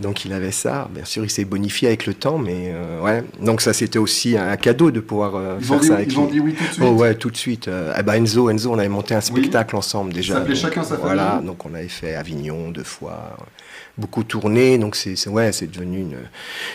Donc 0.00 0.24
il 0.24 0.32
avait 0.32 0.50
ça. 0.50 0.88
Bien 0.92 1.04
sûr, 1.04 1.24
il 1.24 1.30
s'est 1.30 1.44
bonifié 1.44 1.88
avec 1.88 2.06
le 2.06 2.14
temps, 2.14 2.38
mais 2.38 2.70
euh, 2.72 3.00
ouais. 3.00 3.24
Donc 3.40 3.60
ça, 3.60 3.72
c'était 3.72 3.98
aussi 3.98 4.36
un 4.36 4.56
cadeau 4.56 4.90
de 4.90 5.00
pouvoir 5.00 5.34
euh, 5.36 5.56
Ils 5.60 5.64
faire 5.66 5.76
ont, 5.76 5.80
dit, 5.80 5.86
ça 5.88 5.94
avec 5.94 6.12
ils 6.12 6.18
ont 6.18 6.26
dit 6.26 6.40
oui 6.40 6.54
tout 6.54 6.64
de 6.64 6.68
suite. 6.72 6.84
Oh 6.86 6.90
ouais, 6.92 7.14
tout 7.14 7.30
de 7.30 7.36
suite. 7.36 7.68
Euh, 7.68 7.94
eh 7.98 8.02
ben 8.02 8.14
Enzo, 8.14 8.50
Enzo, 8.50 8.72
on 8.72 8.78
avait 8.78 8.88
monté 8.88 9.14
un 9.14 9.20
spectacle 9.20 9.74
ensemble 9.76 10.12
déjà. 10.12 10.34
s'appelait 10.34 10.54
Donc, 10.54 10.62
Chacun 10.62 10.82
sa 10.84 10.96
Voilà, 10.96 11.30
famille. 11.32 11.46
donc 11.46 11.64
on 11.66 11.74
avait 11.74 11.88
fait 11.88 12.14
Avignon 12.14 12.70
deux 12.70 12.84
fois, 12.84 13.36
beaucoup 13.98 14.22
tourné. 14.24 14.78
Donc 14.78 14.96
c'est 14.96 15.16
c'est- 15.16 15.30
ouais, 15.30 15.52
c'est 15.52 15.66
devenu 15.70 16.00
une, 16.00 16.16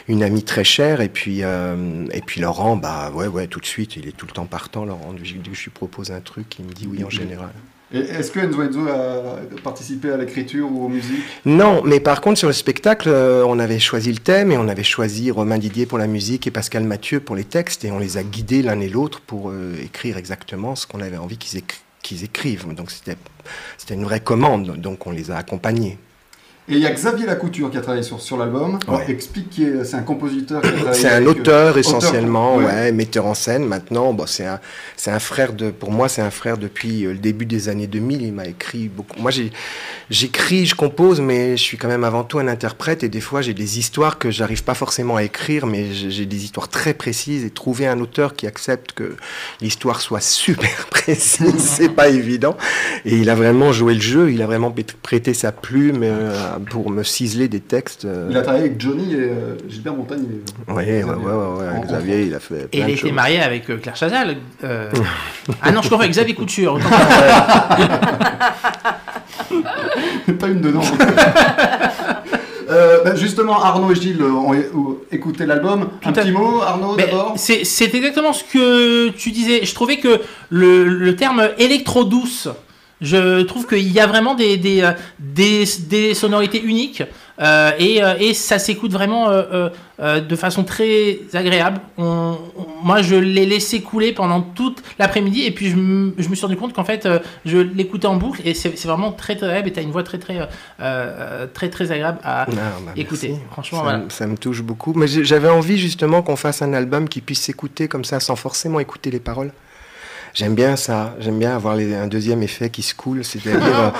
une 0.08 0.24
amie 0.24 0.44
très 0.44 0.64
chère. 0.64 1.02
Et 1.02 1.10
puis 1.10 1.44
euh, 1.44 2.06
et 2.12 2.22
puis 2.22 2.42
Laurent, 2.42 2.76
bah 2.76 3.12
ouais 3.14 3.28
ouais, 3.28 3.48
tout 3.48 3.60
de 3.60 3.66
suite, 3.66 3.96
il 3.96 4.08
est 4.08 4.18
tout 4.18 4.26
le 4.26 4.32
temps 4.34 4.46
partant. 4.46 4.84
Laurent, 4.86 5.14
dès 5.14 5.22
que 5.22 5.56
je 5.56 5.64
lui 5.64 5.72
propose 5.72 6.12
un 6.12 6.22
truc, 6.22 6.58
il 6.60 6.66
me 6.66 6.72
dit 6.74 6.88
oui 6.92 7.04
en 7.04 7.10
général. 7.10 7.50
Est-ce 7.92 8.30
que 8.32 8.40
Enzo 8.40 8.62
Enzo 8.62 8.88
a 8.88 9.38
participé 9.64 10.12
à 10.12 10.18
l'écriture 10.18 10.72
ou 10.72 10.86
aux 10.86 10.90
musiques 10.90 11.24
Non, 11.46 11.82
mais 11.84 12.00
par 12.00 12.22
contre 12.22 12.38
sur 12.38 12.48
le 12.48 12.54
spectacle, 12.54 13.10
euh, 13.10 13.44
on 13.48 13.58
avait 13.58 13.80
choisi 13.80 14.12
le 14.12 14.20
thème 14.20 14.52
et 14.52 14.58
on 14.58 14.68
avait 14.68 14.84
choisi 14.84 15.32
Romain 15.32 15.58
Didier 15.58 15.88
pour 15.88 15.98
la 15.98 16.06
musique 16.06 16.46
et 16.46 16.52
Pascal 16.52 16.84
Mathieu 16.84 17.20
pour 17.20 17.36
les 17.36 17.46
textes 17.46 17.84
et 17.86 17.92
on 17.92 17.98
les 17.98 18.18
a 18.18 18.24
guidés 18.24 18.62
l'un 18.62 18.80
et 18.80 18.90
l'autre 18.90 19.22
pour 19.22 19.50
euh, 19.50 19.74
écrire 19.84 20.18
exactement 20.18 20.76
ce 20.76 20.86
qu'on 20.86 21.02
avait 21.02 21.18
envie 21.18 21.38
qu'ils 21.38 21.60
écri- 21.60 21.82
qu'ils 22.04 22.24
écrivent. 22.24 22.72
Donc 22.76 22.92
c'était 22.92 23.16
une 23.96 24.04
vraie 24.04 24.20
commande, 24.20 24.78
donc 24.78 25.08
on 25.08 25.12
les 25.12 25.32
a 25.32 25.38
accompagnés. 25.38 25.98
Et 26.70 26.74
il 26.74 26.80
y 26.80 26.86
a 26.86 26.92
Xavier 26.92 27.26
Lacouture 27.26 27.72
qui 27.72 27.78
a 27.78 27.82
travaillé 27.82 28.04
sur, 28.04 28.22
sur 28.22 28.38
l'album. 28.38 28.78
Ouais. 28.88 29.10
Explique 29.10 29.50
qui 29.50 29.64
est, 29.64 29.84
c'est 29.84 29.96
un 29.96 30.04
compositeur 30.04 30.62
C'est 30.94 31.10
un 31.10 31.24
euh, 31.24 31.32
auteur 31.32 31.78
essentiellement, 31.80 32.58
ouais. 32.58 32.66
ouais. 32.66 32.92
metteur 32.92 33.26
en 33.26 33.34
scène 33.34 33.66
maintenant. 33.66 34.14
Bon, 34.14 34.28
c'est 34.28 34.46
un, 34.46 34.60
c'est 34.96 35.10
un 35.10 35.20
frère 35.20 35.54
de, 35.54 35.72
pour 35.72 35.92
moi, 35.92 36.10
c'est 36.10 36.22
un 36.22 36.30
frère 36.30 36.60
depuis 36.60 37.06
euh, 37.06 37.14
le 37.14 37.18
début 37.18 37.48
des 37.48 37.70
années 37.70 37.88
2000. 37.88 38.22
Il 38.22 38.34
m'a 38.34 38.46
écrit 38.46 38.88
beaucoup. 38.88 39.20
Moi, 39.20 39.32
j'ai, 39.32 39.52
j'écris, 40.12 40.68
je 40.68 40.76
compose, 40.76 41.22
mais 41.22 41.58
je 41.58 41.64
suis 41.64 41.78
quand 41.78 41.88
même 41.88 42.04
avant 42.04 42.24
tout 42.24 42.38
un 42.38 42.48
interprète 42.48 43.04
et 43.04 43.10
des 43.10 43.22
fois, 43.22 43.42
j'ai 43.42 43.56
des 43.56 43.80
histoires 43.80 44.20
que 44.20 44.30
j'arrive 44.30 44.64
pas 44.64 44.76
forcément 44.76 45.16
à 45.16 45.24
écrire, 45.24 45.66
mais 45.66 45.92
j'ai 45.92 46.20
j'ai 46.20 46.26
des 46.26 46.44
histoires 46.44 46.68
très 46.68 46.94
précises 46.94 47.46
et 47.46 47.50
trouver 47.50 47.88
un 47.88 48.00
auteur 48.02 48.36
qui 48.36 48.46
accepte 48.46 48.92
que 48.92 49.16
l'histoire 49.62 50.02
soit 50.02 50.20
super 50.20 50.88
précise, 50.92 51.58
c'est 51.58 51.90
pas 51.90 52.10
évident. 52.10 52.58
Et 53.06 53.16
il 53.16 53.30
a 53.30 53.36
vraiment 53.36 53.72
joué 53.72 53.94
le 53.94 54.02
jeu. 54.02 54.32
Il 54.32 54.42
a 54.42 54.46
vraiment 54.46 54.74
prêté 55.02 55.34
sa 55.34 55.52
plume 55.52 56.02
euh, 56.04 56.59
pour 56.66 56.90
me 56.90 57.04
ciseler 57.04 57.48
des 57.48 57.60
textes. 57.60 58.06
euh, 58.06 58.28
Il 58.30 58.38
a 58.38 58.42
travaillé 58.42 58.66
avec 58.66 58.80
Johnny 58.82 59.14
et 59.14 59.18
euh, 59.20 59.56
Gilbert 59.68 59.94
Montagnier. 59.94 60.42
Ouais, 60.68 61.04
ouais, 61.04 61.04
ouais, 61.04 61.14
ouais, 61.14 61.82
Xavier, 61.86 62.24
il 62.26 62.34
a 62.34 62.40
fait 62.40 62.68
Et 62.72 62.80
il 62.80 62.90
était 62.90 63.12
marié 63.12 63.42
avec 63.42 63.70
euh, 63.70 63.78
Claire 63.78 63.96
Chazal. 63.96 64.38
euh. 64.64 64.90
ah 65.62 65.72
non, 65.72 65.82
je 65.82 65.90
confonds 65.90 66.02
avec 66.02 66.12
Xavier 66.12 66.36
Couture. 66.36 66.80
pas 70.40 70.48
une 70.48 70.62
dedans. 70.62 70.82
Euh, 72.70 73.04
bah, 73.04 73.16
justement, 73.16 73.64
Arnaud 73.64 73.92
et 73.92 73.96
Gilles 73.96 74.22
ont, 74.22 74.54
écouté 75.12 75.48
l'album. 75.48 75.90
Un 76.06 76.12
petit 76.12 76.32
mot, 76.32 76.62
Arnaud, 76.62 76.96
d'abord? 76.96 77.34
c'est 77.36 77.64
c'est 77.64 77.92
exactement 77.96 78.32
ce 78.32 78.44
que 78.44 79.10
tu 79.10 79.32
disais. 79.32 79.66
Je 79.66 79.74
trouvais 79.74 79.98
que 79.98 80.22
le, 80.52 80.84
le 80.84 81.16
terme 81.16 81.50
électro-douce, 81.58 82.48
je 83.02 83.42
trouve 83.44 83.66
qu'il 83.68 83.92
y 83.92 84.00
a 84.00 84.08
vraiment 84.08 84.36
des, 84.36 84.58
des, 84.58 84.82
euh, 84.82 84.92
des, 85.20 85.64
des 85.88 86.14
sonorités 86.14 86.62
uniques 86.62 87.04
euh, 87.42 87.72
et, 87.80 88.04
euh, 88.04 88.16
et 88.20 88.34
ça 88.34 88.60
s'écoute 88.60 88.92
vraiment 88.92 89.30
euh, 89.30 89.44
euh, 89.54 89.70
euh, 90.02 90.20
de 90.20 90.36
façon 90.36 90.66
très 90.66 91.20
agréable. 91.34 91.80
On- 91.98 92.38
on- 92.58 92.66
moi, 92.86 93.02
je 93.02 93.16
l'ai 93.16 93.46
laissé 93.46 93.82
couler 93.82 94.12
pendant 94.12 94.42
toute 94.42 94.84
l'après-midi 95.00 95.44
et 95.46 95.52
puis 95.52 95.70
je, 95.70 95.76
me- 95.78 96.14
je 96.18 96.28
me 96.30 96.36
suis 96.36 96.46
rendu 96.46 96.58
compte 96.58 96.74
qu'en 96.74 96.84
fait, 96.84 97.08
je 97.46 97.58
l'écoutais 97.58 98.08
en 98.08 98.16
boucle 98.18 98.42
et 98.46 98.54
c'est 98.54 98.74
vraiment 98.86 99.12
très 99.14 99.36
très 99.38 99.46
agréable 99.48 99.70
et 99.70 99.74
tu 99.74 99.80
as 99.80 99.84
une 99.84 99.92
voix 99.92 100.04
très 100.04 100.18
très, 100.18 100.38
très, 101.54 101.70
très 101.70 101.92
agréable 101.92 102.20
à 102.24 102.42
Ah, 102.44 102.46
bah, 102.86 102.92
écouter. 102.96 103.30
merci. 103.30 103.44
Franchement, 103.52 103.78
ça, 103.80 103.84
voilà. 103.84 104.04
ça 104.10 104.28
me 104.28 104.38
touche 104.38 104.62
beaucoup. 104.62 104.94
Mais 104.94 105.08
j'avais 105.08 105.50
envie 105.50 105.78
justement 105.78 106.22
qu'on 106.22 106.36
fasse 106.36 106.62
un 106.62 106.74
album 106.74 107.08
qui 107.08 107.22
puisse 107.22 107.42
s'écouter 107.42 107.88
comme 107.88 108.04
ça 108.06 108.20
sans 108.20 108.36
forcément 108.36 108.80
écouter 108.80 109.12
les 109.12 109.20
paroles. 109.20 109.52
J'aime 110.34 110.56
bien 110.56 110.76
ça, 110.76 111.16
j'aime 111.20 111.40
bien 111.40 111.56
avoir 111.56 111.76
les- 111.76 111.96
un 111.96 112.08
deuxième 112.08 112.44
effet 112.44 112.70
qui 112.70 112.82
se 112.84 112.94
coule, 112.96 113.24
c'est-à-dire 113.24 113.62
euh, 113.76 113.92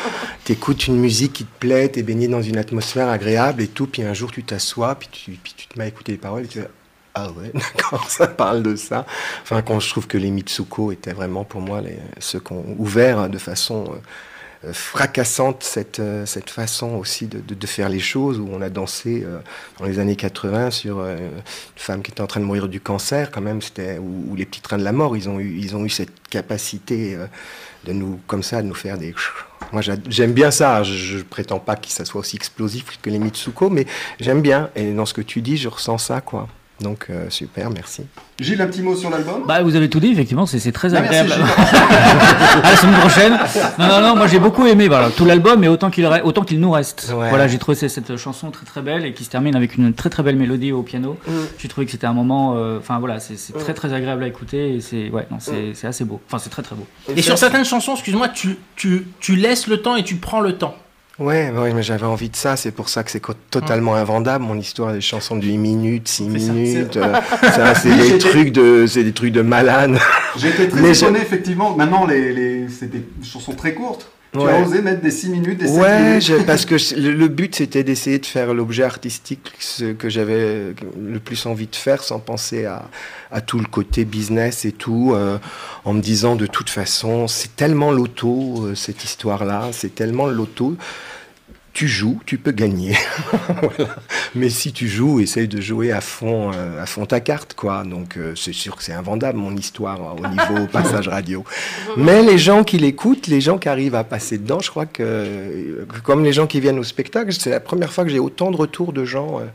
t'écoutes 0.44 0.88
une 0.88 0.98
musique 0.98 1.34
qui 1.34 1.46
te 1.46 1.60
plaît, 1.60 1.90
t'es 1.90 2.04
baigné 2.04 2.28
dans 2.28 2.42
une 2.42 2.58
atmosphère 2.58 3.10
agréable 3.10 3.62
et 3.62 3.68
tout, 3.68 3.88
puis 3.88 4.04
un 4.04 4.14
jour 4.14 4.32
tu 4.32 4.44
t'assois, 4.44 4.96
puis 4.96 5.10
tu, 5.12 5.32
puis 5.32 5.54
tu 5.56 5.68
te 5.68 5.78
mets 5.78 5.86
à 5.86 5.88
écouter 5.88 6.12
les 6.14 6.18
paroles 6.18 6.46
et 6.46 6.48
tu 6.48 6.60
fais 6.60 6.70
ah 7.16 7.28
ouais, 7.32 7.52
d'accord, 7.76 8.10
ça 8.10 8.28
parle 8.28 8.62
de 8.64 8.76
ça. 8.76 9.06
Enfin, 9.42 9.62
quand 9.64 9.80
je 9.80 9.90
trouve 9.90 10.08
que 10.08 10.18
les 10.18 10.30
Mitsuko 10.30 10.92
étaient 10.92 11.12
vraiment 11.14 11.44
pour 11.44 11.60
moi 11.60 11.82
les, 11.82 11.98
ceux 12.20 12.40
qui 12.40 12.52
ont 12.54 12.64
ouvert 12.78 13.30
de 13.30 13.38
façon 13.40 13.86
euh, 13.92 13.98
fracassante 14.74 15.64
cette, 15.64 16.00
euh, 16.00 16.26
cette 16.26 16.50
façon 16.50 16.96
aussi 16.96 17.28
de, 17.28 17.40
de, 17.40 17.56
de 17.56 17.68
faire 17.68 17.90
les 17.90 18.00
choses, 18.00 18.40
où 18.40 18.50
on 18.52 18.62
a 18.62 18.70
dansé 18.70 19.24
euh, 19.26 19.40
dans 19.80 19.86
les 19.86 20.00
années 20.00 20.16
80 20.18 20.72
sur 20.72 21.00
euh, 21.00 21.18
une 21.18 21.42
femme 21.78 22.02
qui 22.02 22.12
était 22.12 22.22
en 22.22 22.28
train 22.28 22.40
de 22.42 22.46
mourir 22.46 22.68
du 22.68 22.82
cancer, 22.82 23.32
quand 23.32 23.42
même, 23.42 23.62
c'était, 23.62 23.98
ou, 24.00 24.36
les 24.36 24.46
petits 24.46 24.62
trains 24.62 24.78
de 24.78 24.84
la 24.84 24.92
mort, 24.92 25.16
ils 25.16 25.30
ont 25.30 25.40
eu, 25.40 25.58
ils 25.58 25.76
ont 25.76 25.86
eu 25.86 25.90
cette 25.90 26.12
capacité 26.30 27.16
euh, 27.16 27.28
de 27.86 27.94
nous, 27.94 28.20
comme 28.28 28.44
ça, 28.44 28.62
de 28.62 28.68
nous 28.68 28.76
faire 28.76 28.98
des... 28.98 29.16
Moi, 29.72 29.82
j'a- 29.82 29.96
j'aime 30.10 30.34
bien 30.34 30.52
ça. 30.52 30.84
Je, 30.84 30.94
je 30.94 31.24
prétends 31.24 31.60
pas 31.60 31.76
que 31.76 31.88
ça 31.88 32.04
soit 32.06 32.20
aussi 32.22 32.36
explosif 32.36 33.00
que 33.02 33.10
les 33.10 33.20
Mitsuko, 33.20 33.70
mais 33.70 33.86
j'aime 34.20 34.42
bien. 34.42 34.70
Et 34.76 34.92
dans 34.94 35.06
ce 35.06 35.14
que 35.14 35.22
tu 35.22 35.42
dis, 35.42 35.58
je 35.58 35.70
ressens 35.70 36.00
ça, 36.00 36.22
quoi. 36.22 36.48
Donc, 36.82 37.08
euh, 37.10 37.30
super, 37.30 37.70
merci. 37.70 38.04
Gilles, 38.40 38.62
un 38.62 38.68
petit 38.68 38.82
mot 38.82 38.96
sur 38.96 39.10
l'album 39.10 39.44
Bah, 39.46 39.62
vous 39.64 39.76
avez 39.76 39.90
tout 39.90 40.00
dit, 40.00 40.12
effectivement, 40.12 40.46
c'est 40.46 40.72
très 40.72 40.94
Ah, 40.96 41.02
merci, 41.02 41.20
agréable. 41.20 41.44
Gilles. 41.44 41.66
à 42.64 42.72
la 42.72 42.76
semaine 42.78 43.00
prochaine. 43.00 43.38
Non, 43.78 43.88
non, 43.88 44.02
non, 44.02 44.16
moi 44.16 44.28
j'ai 44.28 44.40
beaucoup 44.40 44.66
aimé 44.66 44.88
voilà, 44.88 45.10
tout 45.10 45.26
l'album, 45.26 45.60
mais 45.60 45.68
autant 45.68 45.90
qu'il 45.90 46.08
qu'il 46.48 46.60
nous 46.60 46.72
reste. 46.72 47.14
Ouais. 47.16 47.30
Voilà, 47.30 47.48
j'ai 47.48 47.58
trouvé 47.58 47.76
cette- 47.76 48.16
chanson 48.18 48.50
très 48.52 48.66
très 48.66 48.82
belle 48.82 49.06
et 49.06 49.14
qui 49.14 49.24
se 49.24 49.30
termine 49.30 49.56
avec 49.56 49.76
une 49.76 49.94
très 49.94 50.10
très 50.10 50.24
belle 50.24 50.36
mélodie 50.38 50.72
au 50.72 50.82
piano. 50.84 51.18
Mm. 51.28 51.32
J'ai 51.58 51.68
trouvé 51.68 51.86
que 51.86 51.92
c'était 51.92 52.08
un 52.08 52.14
moment, 52.14 52.56
euh, 52.56 52.80
enfin 52.80 52.98
voilà, 53.00 53.20
c'est 53.20 53.38
c'est 53.38 53.54
très 53.54 53.74
très 53.74 53.94
agréable 53.94 54.24
à 54.24 54.28
écouter 54.28 54.76
et 54.76 54.82
c'est 54.82 55.10
ouais, 55.10 55.28
non, 55.32 55.38
Mm. 55.38 55.86
assez 55.88 56.06
beau. 56.06 56.22
Enfin, 56.28 56.40
c'est 56.40 56.50
très 56.50 56.62
très 56.64 56.76
beau. 56.76 56.88
Et 57.16 57.22
sur 57.22 57.38
certaines 57.38 57.66
chansons, 57.66 57.94
excuse-moi, 57.94 58.30
tu, 58.30 58.58
tu, 58.76 59.06
tu 59.20 59.36
laisses 59.36 59.68
le 59.68 59.82
temps 59.82 59.96
et 59.96 60.04
tu 60.04 60.16
prends 60.16 60.40
le 60.42 60.54
temps. 60.58 60.76
Ouais, 61.20 61.52
ouais, 61.52 61.74
mais 61.74 61.84
j'avais 61.84 62.06
envie 62.06 62.30
de 62.30 62.36
ça. 62.36 62.56
C'est 62.56 62.72
pour 62.72 62.88
ça 62.88 63.04
que 63.04 63.12
c'est 63.12 63.22
totalement 63.52 63.96
invendable. 63.96 64.46
Mon 64.46 64.56
histoire 64.58 64.94
des 64.94 65.02
chansons 65.02 65.36
de 65.36 65.46
8 65.46 65.58
minutes, 65.58 66.08
6 66.08 66.30
C'est 66.32 66.40
ça, 66.40 66.54
minutes. 66.54 66.98
euh, 66.98 67.14
ça, 67.52 67.76
c'est 67.76 67.90
Oui, 67.90 67.98
des 67.98 68.04
j'étais- 68.10 68.30
trucs 68.30 68.52
de, 68.54 68.86
c'est 68.88 69.04
des 69.04 69.12
trucs 69.12 69.34
de 69.34 69.42
malade. 69.42 69.98
Été 70.38 70.70
très 70.70 70.82
Mais 70.82 70.98
étonné, 70.98 71.20
effectivement. 71.20 71.76
Maintenant, 71.76 72.06
les, 72.06 72.32
les, 72.32 72.70
c'est 72.70 72.90
des 72.90 73.04
chansons 73.24 73.54
très 73.54 73.74
courtes. 73.74 74.10
Tu 74.32 74.38
Ouais. 74.38 74.52
as 74.52 74.62
osé 74.62 74.82
mettre 74.84 75.02
des 75.02 75.10
6 75.10 75.30
minutes, 75.30 75.58
des 75.58 75.68
7 75.68 75.76
Ouais, 75.82 76.04
minutes. 76.04 76.22
je- 76.24 76.36
parce 76.44 76.64
que 76.66 76.78
je- 76.78 76.94
le, 76.96 77.12
le 77.14 77.28
but 77.30 77.56
c'était 77.56 77.84
d'essayer 77.84 78.20
de 78.20 78.26
faire 78.28 78.54
l'objet 78.54 78.84
artistique 78.84 79.52
ce 79.60 79.94
que 79.94 80.08
j'avais 80.08 80.76
le 81.02 81.20
plus 81.20 81.48
envie 81.48 81.66
de 81.66 81.76
faire 81.76 82.04
sans 82.04 82.20
penser 82.20 82.66
à, 82.66 82.84
à 83.32 83.42
tout 83.42 83.58
le 83.58 83.66
côté 83.66 84.06
business 84.06 84.66
et 84.66 84.72
tout, 84.72 85.14
euh, 85.16 85.40
en 85.84 85.94
me 85.94 86.02
disant 86.02 86.36
de 86.36 86.46
toute 86.46 86.70
façon 86.70 87.28
c'est 87.28 87.56
tellement 87.56 87.92
loto 87.92 88.66
euh, 88.68 88.76
cette 88.76 89.04
histoire-là, 89.04 89.70
c'est 89.72 89.96
tellement 89.96 90.28
loto. 90.28 90.76
Tu 91.74 91.88
joues, 91.88 92.20
tu 92.26 92.38
peux 92.38 92.52
gagner. 92.52 92.96
Voilà. 93.62 93.96
Mais 94.36 94.50
si 94.50 94.72
tu 94.72 94.88
joues, 94.88 95.20
essaye 95.20 95.48
de 95.48 95.60
jouer 95.60 95.92
à 95.92 96.02
fond, 96.02 96.52
euh, 96.54 96.82
à 96.82 96.86
fond 96.86 97.06
ta 97.06 97.20
carte, 97.20 97.54
quoi. 97.54 97.84
Donc 97.84 98.18
euh, 98.18 98.34
c'est 98.36 98.54
sûr 98.54 98.76
que 98.76 98.84
c'est 98.84 98.94
invendable 98.94 99.38
mon 99.38 99.56
histoire 99.56 100.02
hein, 100.02 100.16
au 100.18 100.28
niveau 100.28 100.68
passage 100.68 101.08
radio. 101.08 101.44
Mais 101.98 102.22
les 102.24 102.38
gens 102.38 102.64
qui 102.64 102.78
l'écoutent, 102.78 103.28
les 103.28 103.42
gens 103.42 103.58
qui 103.58 103.70
arrivent 103.70 103.96
à 103.96 104.04
passer 104.04 104.38
dedans, 104.38 104.60
je 104.60 104.70
crois 104.70 104.86
que, 104.86 105.04
euh, 105.04 105.86
comme 106.04 106.24
les 106.24 106.34
gens 106.34 106.48
qui 106.48 106.60
viennent 106.60 106.80
au 106.80 106.84
spectacle, 106.84 107.34
c'est 107.34 107.50
la 107.50 107.60
première 107.60 107.92
fois 107.92 108.04
que 108.04 108.10
j'ai 108.10 108.20
autant 108.20 108.52
de 108.52 108.58
retours 108.58 108.94
de 108.94 109.06
gens 109.06 109.40
euh, 109.40 109.46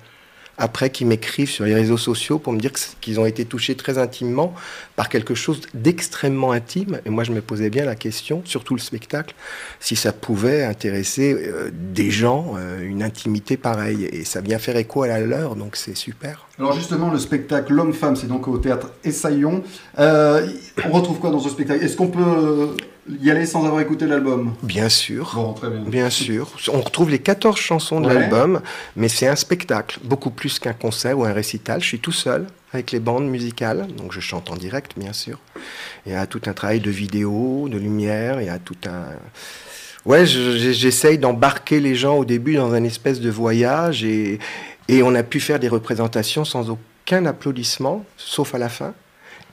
après 0.58 0.90
qui 0.90 1.04
m'écrivent 1.04 1.50
sur 1.50 1.64
les 1.64 1.75
réseaux 1.75 1.96
sociaux 1.96 2.38
pour 2.38 2.52
me 2.52 2.58
dire 2.58 2.70
qu'ils 3.00 3.20
ont 3.20 3.26
été 3.26 3.44
touchés 3.44 3.75
très 3.75 3.99
intimement 3.99 4.54
par 4.96 5.08
quelque 5.08 5.34
chose 5.34 5.61
d'extrêmement 5.75 6.52
intime. 6.52 7.00
Et 7.04 7.11
moi, 7.11 7.25
je 7.25 7.32
me 7.32 7.40
posais 7.40 7.70
bien 7.70 7.84
la 7.84 7.96
question, 7.96 8.42
surtout 8.44 8.75
le 8.75 8.80
spectacle, 8.80 9.34
si 9.80 9.96
ça 9.96 10.12
pouvait 10.12 10.64
intéresser 10.64 11.34
euh, 11.34 11.70
des 11.73 12.11
gens, 12.11 12.54
euh, 12.56 12.80
une 12.82 13.02
intimité 13.02 13.56
pareille. 13.56 14.04
Et 14.04 14.25
ça 14.25 14.40
vient 14.40 14.58
faire 14.58 14.76
écho 14.76 15.02
à 15.02 15.08
la 15.08 15.20
leur, 15.20 15.56
donc 15.56 15.76
c'est 15.76 15.96
super. 15.96 16.46
Alors 16.58 16.73
justement, 16.73 17.11
le 17.11 17.18
spectacle 17.18 17.73
L'Homme-Femme, 17.73 18.16
c'est 18.16 18.28
donc 18.28 18.46
au 18.46 18.58
théâtre 18.58 18.90
Essaillon. 19.02 19.62
Euh, 19.99 20.46
on 20.84 20.92
retrouve 20.92 21.18
quoi 21.18 21.30
dans 21.30 21.40
ce 21.40 21.49
spectacle? 21.49 21.84
Est-ce 21.84 21.96
qu'on 21.96 22.08
peut 22.08 22.76
y 23.20 23.30
aller 23.30 23.46
sans 23.46 23.64
avoir 23.66 23.80
écouté 23.80 24.06
l'album 24.06 24.54
Bien 24.62 24.88
sûr. 24.88 25.32
Bon, 25.34 25.52
très 25.52 25.68
bien. 25.70 25.80
Bien 25.80 26.11
sûr. 26.11 26.50
On 26.73 26.80
retrouve 26.80 27.11
les 27.11 27.18
14 27.18 27.56
chansons 27.58 28.00
de 28.00 28.08
Ouais. 28.08 28.14
l'album, 28.14 28.61
mais 28.96 29.08
c'est 29.08 29.26
un 29.26 29.37
spectacle, 29.37 29.99
beaucoup 30.04 30.30
plus 30.30 30.58
qu'un 30.58 30.73
concert 30.73 31.18
ou 31.18 31.25
un 31.25 31.32
récital. 31.32 31.80
Je 31.82 31.87
suis 31.87 31.99
tout 32.00 32.12
seul 32.12 32.46
avec 32.73 32.90
les 32.92 33.00
bandes 33.00 33.28
musicales, 33.28 33.87
donc 33.96 34.12
je 34.12 34.20
chante 34.20 34.50
en 34.50 34.56
direct, 34.56 34.92
bien 34.96 35.12
sûr. 35.12 35.38
Il 36.06 36.12
y 36.12 36.14
a 36.16 36.26
tout 36.26 36.40
un 36.46 36.52
travail 36.52 36.80
de 36.80 36.90
vidéo, 36.90 37.68
de 37.70 37.78
lumière, 37.78 38.40
il 38.40 38.46
y 38.46 38.50
a 38.50 38.58
tout 38.58 38.76
un... 38.87 39.04
Ouais, 40.04 40.26
je- 40.26 40.58
je- 40.58 40.73
j'essaye 40.73 41.16
d'embarquer 41.18 41.80
les 41.80 41.94
gens 41.94 42.16
au 42.16 42.25
début 42.25 42.56
dans 42.56 42.73
un 42.75 42.84
espèce 42.84 43.20
de 43.20 43.30
voyage 43.30 44.04
et, 44.04 44.38
et 44.88 45.02
on 45.02 45.14
a 45.14 45.23
pu 45.23 45.40
faire 45.40 45.58
des 45.58 45.68
représentations 45.68 46.44
sans 46.44 46.68
aucun 46.70 47.25
applaudissement, 47.26 48.04
sauf 48.16 48.54
à 48.54 48.58
la 48.58 48.68
fin. 48.68 48.92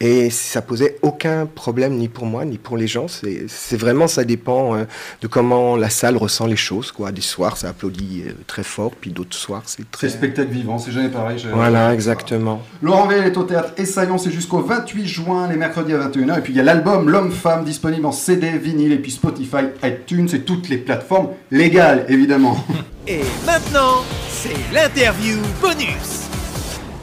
Et 0.03 0.31
ça 0.31 0.63
posait 0.63 0.97
aucun 1.03 1.45
problème 1.45 1.93
ni 1.93 2.07
pour 2.07 2.25
moi 2.25 2.43
ni 2.43 2.57
pour 2.57 2.75
les 2.75 2.87
gens. 2.87 3.07
C'est 3.07 3.45
c'est 3.47 3.77
vraiment, 3.77 4.07
ça 4.07 4.23
dépend 4.23 4.75
euh, 4.75 4.85
de 5.21 5.27
comment 5.27 5.75
la 5.77 5.91
salle 5.91 6.17
ressent 6.17 6.47
les 6.47 6.55
choses. 6.55 6.91
Quoi. 6.91 7.11
Des 7.11 7.21
soirs, 7.21 7.55
ça 7.55 7.69
applaudit 7.69 8.23
euh, 8.25 8.31
très 8.47 8.63
fort, 8.63 8.93
puis 8.99 9.11
d'autres 9.11 9.37
soirs, 9.37 9.61
c'est 9.67 9.83
C'est 9.83 9.91
très. 9.91 10.09
spectacle 10.09 10.49
vivant, 10.51 10.79
c'est 10.79 10.91
jamais 10.91 11.09
pareil. 11.09 11.37
j'ai- 11.37 11.49
Voilà, 11.49 11.93
exactement. 11.93 12.63
Laurent 12.81 13.05
Veil 13.05 13.21
est 13.27 13.37
au 13.37 13.43
théâtre 13.43 13.73
Essaillon, 13.77 14.17
c'est 14.17 14.31
jusqu'au 14.31 14.61
28 14.61 15.05
juin, 15.07 15.47
les 15.47 15.55
mercredis 15.55 15.93
à 15.93 15.99
21h. 15.99 16.39
Et 16.39 16.41
puis 16.41 16.53
il 16.53 16.57
y 16.57 16.59
a 16.59 16.63
l'album 16.63 17.07
L'Homme-Femme 17.07 17.63
disponible 17.63 18.07
en 18.07 18.11
CD, 18.11 18.57
vinyle, 18.57 18.93
et 18.93 18.97
puis 18.97 19.11
Spotify, 19.11 19.65
iTunes 19.83 20.29
et 20.33 20.39
toutes 20.41 20.67
les 20.69 20.77
plateformes 20.77 21.29
légales, 21.51 22.05
évidemment. 22.09 22.57
Et 23.07 23.21
maintenant, 23.45 24.03
c'est 24.29 24.55
l'interview 24.73 25.37
bonus. 25.59 26.20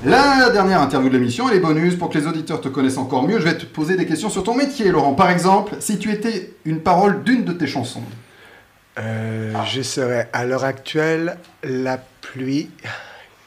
La 0.08 0.48
dernière 0.48 0.80
interview 0.80 1.10
de 1.10 1.18
l'émission 1.18 1.50
et 1.50 1.52
les 1.52 1.60
bonus 1.60 1.94
pour 1.94 2.08
que 2.08 2.16
les 2.16 2.26
auditeurs 2.26 2.62
te 2.62 2.68
connaissent 2.68 2.96
encore 2.96 3.28
mieux. 3.28 3.38
Je 3.38 3.44
vais 3.44 3.58
te 3.58 3.66
poser 3.66 3.94
des 3.94 4.06
questions 4.06 4.30
sur 4.30 4.42
ton 4.42 4.54
métier, 4.54 4.90
Laurent. 4.90 5.12
Par 5.12 5.30
exemple, 5.30 5.76
si 5.80 5.98
tu 5.98 6.10
étais 6.10 6.54
une 6.64 6.80
parole 6.80 7.24
d'une 7.24 7.44
de 7.44 7.52
tes 7.52 7.66
chansons. 7.66 8.02
Euh, 8.98 9.52
je 9.66 9.82
serais 9.82 10.30
à 10.32 10.46
l'heure 10.46 10.64
actuelle 10.64 11.36
la 11.62 11.98
pluie, 11.98 12.70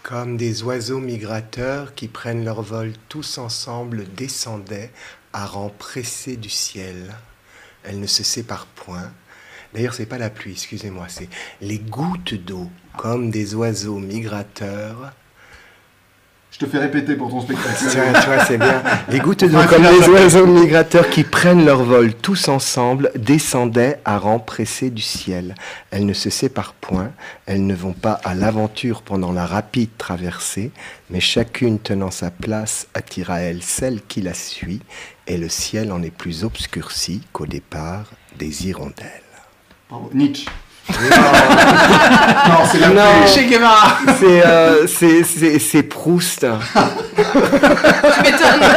comme 0.04 0.38
des 0.38 0.62
oiseaux 0.62 1.00
migrateurs 1.00 1.96
qui 1.96 2.08
prennent 2.08 2.46
leur 2.46 2.62
vol 2.62 2.94
tous 3.10 3.40
ensemble, 3.40 4.06
descendaient 4.16 4.92
à 5.34 5.48
rang 5.48 5.72
pressé 5.76 6.36
du 6.36 6.52
ciel. 6.52 7.16
Elles 7.84 8.00
ne 8.00 8.06
se 8.06 8.24
séparent 8.24 8.68
point. 8.68 9.12
D'ailleurs, 9.74 9.96
c'est 9.96 10.06
pas 10.06 10.20
la 10.20 10.30
pluie, 10.30 10.52
excusez-moi, 10.52 11.08
c'est 11.10 11.30
les 11.60 11.80
gouttes 11.80 12.36
d'eau, 12.36 12.70
comme 12.98 13.32
des 13.32 13.56
oiseaux 13.56 13.98
migrateurs. 13.98 15.12
Je 16.62 16.68
te 16.68 16.72
fais 16.74 16.78
répéter 16.78 17.16
pour 17.16 17.32
ton 17.32 17.42
spectacle. 17.42 17.86
Tiens, 17.90 18.14
tu 18.14 18.28
vois, 18.28 18.46
c'est 18.46 18.60
bien. 18.60 18.84
Les 19.10 19.18
gouttes 19.18 19.44
d'eau, 19.46 19.58
comme 19.68 19.82
bien. 19.82 20.10
oiseaux 20.10 20.46
migrateurs 20.46 21.10
qui 21.10 21.24
prennent 21.24 21.66
leur 21.66 21.84
vol 21.84 22.14
tous 22.14 22.50
ensemble, 22.50 23.10
descendaient 23.16 24.00
à 24.06 24.20
rang 24.20 24.38
pressé 24.38 24.92
du 24.92 25.02
ciel. 25.02 25.56
Elles 25.90 26.06
ne 26.06 26.14
se 26.14 26.30
séparent 26.30 26.76
point, 26.76 27.14
elles 27.48 27.66
ne 27.66 27.74
vont 27.74 27.94
pas 27.94 28.12
à 28.24 28.36
l'aventure 28.36 29.02
pendant 29.02 29.32
la 29.32 29.48
rapide 29.48 29.90
traversée, 29.98 30.70
mais 31.10 31.20
chacune 31.20 31.80
tenant 31.80 32.12
sa 32.12 32.30
place 32.30 32.86
attire 32.94 33.32
à 33.32 33.40
elle 33.40 33.64
celle 33.64 34.00
qui 34.00 34.22
la 34.22 34.36
suit, 34.36 34.84
et 35.26 35.38
le 35.38 35.50
ciel 35.50 35.92
en 35.92 36.04
est 36.04 36.16
plus 36.16 36.44
obscurci 36.44 37.24
qu'au 37.34 37.48
départ 37.48 38.12
des 38.38 38.68
hirondelles. 38.68 39.08
Bravo. 39.90 40.12
Nietzsche. 40.14 40.46
Non, 41.00 42.66
c'est 42.72 42.80
la 42.80 42.88
Non. 42.90 43.02
pluie. 43.24 43.34
Che 43.34 43.50
Guevara 43.50 43.98
C'est 44.20 44.46
euh, 44.46 44.88
c'est- 44.88 45.24
c'est- 45.24 45.60
c'est 45.60 45.84
Proust. 45.84 46.46
Tu 46.46 48.22
m'étonnes. 48.24 48.70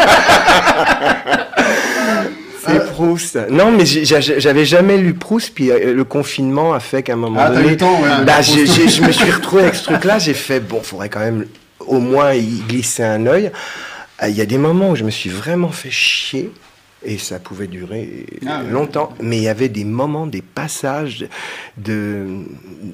C'est 2.67 2.87
Proust. 2.93 3.39
Non, 3.51 3.71
mais 3.73 3.85
j'ai- 3.85 4.05
j'ai- 4.05 4.41
j'avais 4.41 4.65
jamais 4.65 4.97
lu 4.97 5.13
Proust, 5.15 5.53
puis 5.55 5.71
euh, 5.71 5.93
le 5.95 6.05
confinement 6.05 6.73
a 6.73 6.81
fait 6.81 7.03
qu'à 7.03 7.13
un 7.13 7.17
moment 7.17 7.41
Ah, 7.43 7.49
t'as 7.51 7.55
eu 7.55 7.57
donné, 7.57 7.71
le 7.71 7.77
temps, 7.77 8.01
ouais. 8.01 8.25
bah, 8.25 8.41
j'ai- 8.41 8.67
j'ai- 8.67 8.89
je 8.89 9.03
me 9.03 9.13
suis 9.13 9.31
retrouvé 9.31 9.63
avec 9.65 9.75
ce 9.75 9.85
truc-là. 9.85 10.19
J'ai 10.19 10.33
fait, 10.35 10.61
bon, 10.61 10.81
faudrait 10.83 11.09
quand 11.11 11.21
même 11.21 11.45
au 11.81 11.99
moins 12.01 12.33
y 12.33 12.63
glisser 12.69 13.03
un 13.05 13.27
œil. 13.27 13.51
Euh, 14.23 14.29
Il 14.29 14.37
y 14.37 14.41
a 14.41 14.47
des 14.47 14.59
moments 14.59 14.91
où 14.91 14.97
je 14.97 15.05
me 15.05 15.11
suis 15.11 15.29
vraiment 15.29 15.71
fait 15.71 15.91
chier. 15.91 16.51
Et 17.05 17.19
ça 17.19 17.39
pouvait 17.39 17.67
durer 17.67 18.27
Ah, 18.47 18.63
ouais. 18.63 18.71
longtemps, 18.71 19.13
mais 19.21 19.37
il 19.37 19.43
y 19.43 19.49
avait 19.49 19.69
des 19.69 19.85
moments, 19.85 20.27
des 20.27 20.41
passages 20.43 21.27
de 21.77 22.27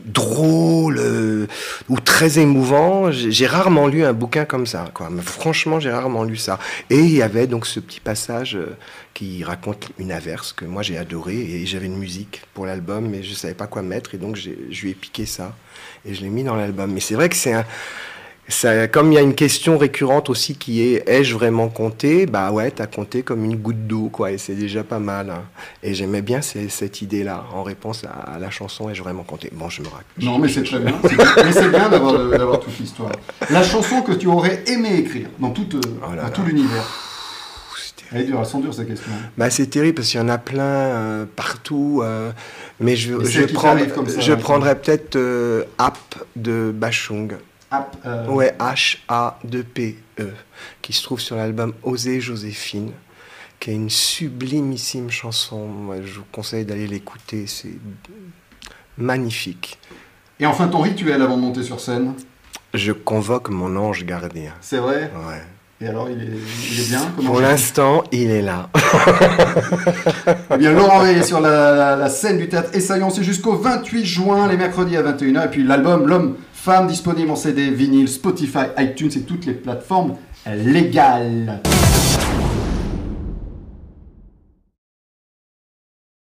drôles 0.04 0.98
euh, 0.98 1.46
ou 1.88 2.00
très 2.00 2.38
émouvants. 2.38 3.10
J'ai 3.12 3.46
rarement 3.46 3.86
lu 3.86 4.04
un 4.04 4.12
bouquin 4.12 4.44
comme 4.44 4.66
ça, 4.66 4.86
quoi. 4.92 5.08
Mais 5.10 5.22
franchement, 5.22 5.80
j'ai 5.80 5.90
rarement 5.90 6.24
lu 6.24 6.36
ça. 6.36 6.58
Et 6.90 6.98
il 6.98 7.12
y 7.12 7.22
avait 7.22 7.46
donc 7.46 7.66
ce 7.66 7.78
petit 7.80 8.00
passage 8.00 8.56
euh, 8.56 8.76
qui 9.14 9.44
raconte 9.44 9.90
une 9.98 10.12
averse 10.12 10.52
que 10.52 10.64
moi 10.64 10.82
j'ai 10.82 10.96
adoré 10.96 11.36
et 11.36 11.66
j'avais 11.66 11.86
une 11.86 11.98
musique 11.98 12.42
pour 12.54 12.66
l'album, 12.66 13.08
mais 13.08 13.22
je 13.22 13.34
savais 13.34 13.54
pas 13.54 13.66
quoi 13.66 13.82
mettre 13.82 14.14
et 14.14 14.18
donc 14.18 14.36
je 14.36 14.50
lui 14.82 14.90
ai 14.90 14.94
piqué 14.94 15.26
ça 15.26 15.54
et 16.06 16.14
je 16.14 16.22
l'ai 16.22 16.30
mis 16.30 16.42
dans 16.42 16.56
l'album. 16.56 16.90
Mais 16.92 17.00
c'est 17.00 17.14
vrai 17.14 17.28
que 17.28 17.36
c'est 17.36 17.52
un 17.52 17.64
ça, 18.50 18.88
comme 18.88 19.12
il 19.12 19.14
y 19.14 19.18
a 19.18 19.22
une 19.22 19.34
question 19.34 19.78
récurrente 19.78 20.28
aussi 20.30 20.54
qui 20.56 20.82
est 20.82 21.08
ai-je 21.08 21.34
vraiment 21.34 21.68
compté? 21.68 22.26
Bah 22.26 22.50
ouais, 22.52 22.70
t'as 22.70 22.86
compté 22.86 23.22
comme 23.22 23.44
une 23.44 23.56
goutte 23.56 23.86
d'eau, 23.86 24.08
quoi, 24.12 24.30
et 24.32 24.38
c'est 24.38 24.54
déjà 24.54 24.84
pas 24.84 24.98
mal. 24.98 25.30
hein. 25.30 25.42
Et 25.82 25.94
j'aimais 25.94 26.22
bien 26.22 26.40
ces- 26.42 26.68
cette 26.68 27.00
idée-là 27.02 27.44
en 27.54 27.62
réponse 27.62 28.04
à, 28.04 28.34
à 28.34 28.38
la 28.38 28.50
chanson 28.50 28.90
ai-je 28.90 29.02
vraiment 29.02 29.22
compté? 29.22 29.50
Bon, 29.52 29.68
je 29.70 29.80
me 29.82 29.86
raconte. 29.88 30.04
Non, 30.20 30.38
mais 30.38 30.48
c'est 30.48 30.62
très 30.64 30.80
bien. 30.80 30.94
Mais 31.02 31.52
c'est 31.52 31.68
bien 31.70 31.88
d'avoir 31.88 32.28
d'avoir 32.28 32.60
toute 32.60 32.78
l'histoire. 32.78 33.12
La 33.50 33.62
chanson 33.62 34.02
que 34.02 34.12
tu 34.12 34.26
aurais 34.26 34.62
aimé 34.66 34.98
écrire 34.98 35.28
dans, 35.38 35.50
toute, 35.50 35.74
euh, 35.76 35.80
Oh 36.02 36.10
là 36.14 36.16
dans 36.16 36.22
là. 36.24 36.30
tout 36.30 36.42
l'univers. 36.42 36.84
Elle 38.12 38.22
est 38.22 38.24
dure, 38.24 38.40
elles 38.40 38.46
sont 38.46 38.58
dures 38.58 38.74
ces 38.74 38.86
questions. 38.86 39.12
Bah, 39.38 39.50
c'est 39.50 39.66
terrible 39.68 39.94
parce 39.94 40.08
qu'il 40.08 40.18
y 40.18 40.22
en 40.22 40.28
a 40.28 40.38
plein 40.38 40.62
euh, 40.62 41.24
partout. 41.36 42.00
euh, 42.02 42.32
mais 42.80 42.96
je, 42.96 43.14
Mais 43.14 43.24
ça, 43.24 43.30
je 43.40 43.44
hein, 44.32 44.36
prendrais 44.42 44.74
peut-être 44.74 45.14
euh, 45.14 45.62
App 45.78 45.96
de 46.34 46.72
Bachung. 46.74 47.34
Euh, 48.04 48.26
Ouais, 48.28 48.54
H-A-2-P-E, 48.58 50.22
E, 50.22 50.32
qui 50.82 50.92
se 50.92 51.02
trouve 51.02 51.20
sur 51.20 51.36
l'album 51.36 51.72
Oser 51.82 52.20
Joséphine, 52.20 52.90
qui 53.60 53.70
est 53.70 53.74
une 53.74 53.90
sublimissime 53.90 55.10
chanson. 55.10 55.66
Moi, 55.66 55.96
je 56.04 56.18
vous 56.18 56.24
conseille 56.32 56.64
d'aller 56.64 56.86
l'écouter, 56.86 57.46
c'est 57.46 57.78
magnifique. 58.98 59.78
Et 60.38 60.46
enfin, 60.46 60.68
ton 60.68 60.80
rituel 60.80 61.20
avant 61.22 61.36
de 61.36 61.42
monter 61.42 61.62
sur 61.62 61.80
scène, 61.80 62.14
Je 62.74 62.92
convoque 62.92 63.50
mon 63.50 63.76
ange 63.76 64.04
gardien. 64.04 64.52
c'est 64.60 64.78
vrai? 64.78 65.10
Ouais. 65.28 65.42
Et 65.82 65.86
alors, 65.88 66.10
il 66.10 66.20
est, 66.22 66.26
il 66.72 66.80
est 66.80 66.88
bien? 66.90 67.00
Pour 67.24 67.40
l'instant, 67.40 68.04
il 68.12 68.30
est 68.30 68.42
là. 68.42 68.68
Eh 70.52 70.58
bien, 70.58 70.72
Laurent 70.72 71.06
est 71.06 71.22
sur 71.22 71.40
la, 71.40 71.74
la- 71.74 71.96
la 71.96 72.08
scène 72.10 72.36
du 72.36 72.48
théâtre 72.50 72.68
Essaillon, 72.74 73.08
c'est 73.08 73.22
jusqu'au 73.24 73.56
28 73.56 74.04
juin, 74.04 74.46
les 74.46 74.58
mercredis 74.58 74.96
à 74.98 75.02
21h. 75.02 75.46
Et 75.46 75.48
puis 75.48 75.62
l'album 75.64 76.06
L'Homme 76.06 76.36
Femme 76.62 76.88
disponible 76.88 77.30
en 77.30 77.36
CD, 77.36 77.70
vinyle, 77.70 78.06
Spotify, 78.06 78.66
iTunes 78.76 79.10
et 79.16 79.22
toutes 79.22 79.46
les 79.46 79.54
plateformes 79.54 80.16
légales. 80.46 81.62